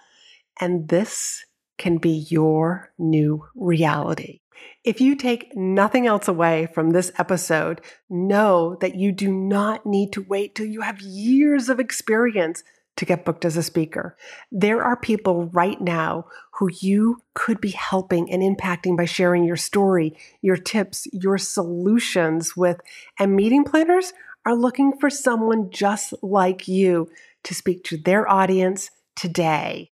and 0.59 0.87
this 0.87 1.45
can 1.77 1.97
be 1.97 2.25
your 2.29 2.91
new 2.97 3.45
reality. 3.55 4.39
If 4.83 5.01
you 5.01 5.15
take 5.15 5.55
nothing 5.55 6.07
else 6.07 6.27
away 6.27 6.67
from 6.73 6.91
this 6.91 7.11
episode, 7.17 7.81
know 8.09 8.77
that 8.79 8.95
you 8.95 9.11
do 9.11 9.31
not 9.31 9.85
need 9.85 10.13
to 10.13 10.25
wait 10.27 10.55
till 10.55 10.65
you 10.65 10.81
have 10.81 11.01
years 11.01 11.69
of 11.69 11.79
experience 11.79 12.63
to 12.97 13.05
get 13.05 13.25
booked 13.25 13.45
as 13.45 13.57
a 13.57 13.63
speaker. 13.63 14.15
There 14.51 14.83
are 14.83 14.95
people 14.95 15.47
right 15.47 15.79
now 15.79 16.27
who 16.51 16.69
you 16.79 17.21
could 17.33 17.59
be 17.59 17.71
helping 17.71 18.31
and 18.31 18.41
impacting 18.41 18.95
by 18.95 19.05
sharing 19.05 19.43
your 19.43 19.57
story, 19.57 20.15
your 20.41 20.57
tips, 20.57 21.07
your 21.11 21.37
solutions 21.37 22.55
with, 22.55 22.79
and 23.19 23.35
meeting 23.35 23.63
planners 23.63 24.13
are 24.45 24.55
looking 24.55 24.93
for 24.97 25.09
someone 25.09 25.69
just 25.71 26.13
like 26.21 26.67
you 26.67 27.09
to 27.43 27.53
speak 27.53 27.83
to 27.85 27.97
their 27.97 28.29
audience 28.29 28.91
today. 29.15 29.91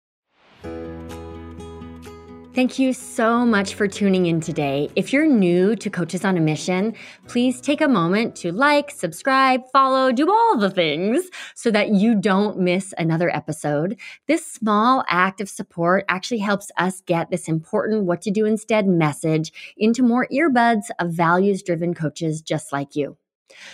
Thank 2.59 2.81
you 2.81 2.93
so 2.93 3.47
much 3.47 3.75
for 3.75 3.87
tuning 3.87 4.27
in 4.27 4.41
today. 4.41 4.91
If 4.97 5.13
you're 5.13 5.29
new 5.29 5.77
to 5.77 5.89
Coaches 5.89 6.25
on 6.25 6.37
a 6.37 6.41
Mission, 6.41 6.97
please 7.29 7.61
take 7.61 7.81
a 7.81 7.87
moment 7.87 8.35
to 8.39 8.51
like, 8.51 8.91
subscribe, 8.91 9.61
follow, 9.73 10.11
do 10.11 10.29
all 10.29 10.59
the 10.59 10.69
things 10.69 11.31
so 11.55 11.71
that 11.71 11.91
you 11.91 12.17
don't 12.17 12.59
miss 12.59 12.93
another 12.99 13.31
episode. 13.33 13.97
This 14.27 14.45
small 14.45 15.05
act 15.07 15.41
of 15.41 15.49
support 15.49 16.05
actually 16.09 16.39
helps 16.39 16.73
us 16.77 17.01
get 17.03 17.31
this 17.31 17.47
important 17.47 18.07
what 18.07 18.23
to 18.23 18.33
do 18.33 18.45
instead 18.45 18.89
message 18.89 19.53
into 19.77 20.03
more 20.03 20.27
earbuds 20.33 20.87
of 20.99 21.13
values 21.13 21.63
driven 21.63 21.95
coaches 21.95 22.43
just 22.43 22.73
like 22.73 22.97
you. 22.97 23.17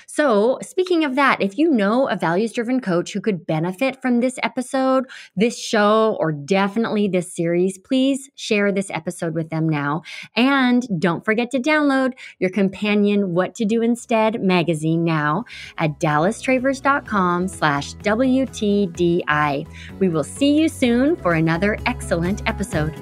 So, 0.07 0.59
speaking 0.63 1.05
of 1.05 1.15
that, 1.17 1.41
if 1.41 1.59
you 1.59 1.71
know 1.71 2.09
a 2.09 2.17
values 2.17 2.53
driven 2.53 2.81
coach 2.81 3.13
who 3.13 3.21
could 3.21 3.47
benefit 3.47 4.01
from 4.01 4.21
this 4.21 4.39
episode, 4.43 5.05
this 5.37 5.59
show, 5.59 6.17
or 6.21 6.33
definitely 6.33 7.09
this 7.09 7.35
series, 7.35 7.79
please 7.79 8.31
share 8.35 8.73
this 8.73 8.91
episode 8.91 9.35
with 9.35 9.51
them 9.51 9.69
now. 9.69 10.03
And 10.37 10.87
don't 11.01 11.25
forget 11.25 11.51
to 11.53 11.59
download 11.59 12.13
your 12.39 12.51
companion 12.51 13.35
What 13.35 13.55
to 13.57 13.65
Do 13.65 13.83
Instead 13.83 14.41
magazine 14.41 15.05
now 15.05 15.45
at 15.79 15.99
dallastravers.com 16.01 17.49
slash 17.49 17.95
WTDI. 17.95 19.67
We 19.99 20.09
will 20.09 20.25
see 20.25 20.61
you 20.61 20.69
soon 20.69 21.17
for 21.17 21.35
another 21.35 21.79
excellent 21.87 22.43
episode. 22.49 22.95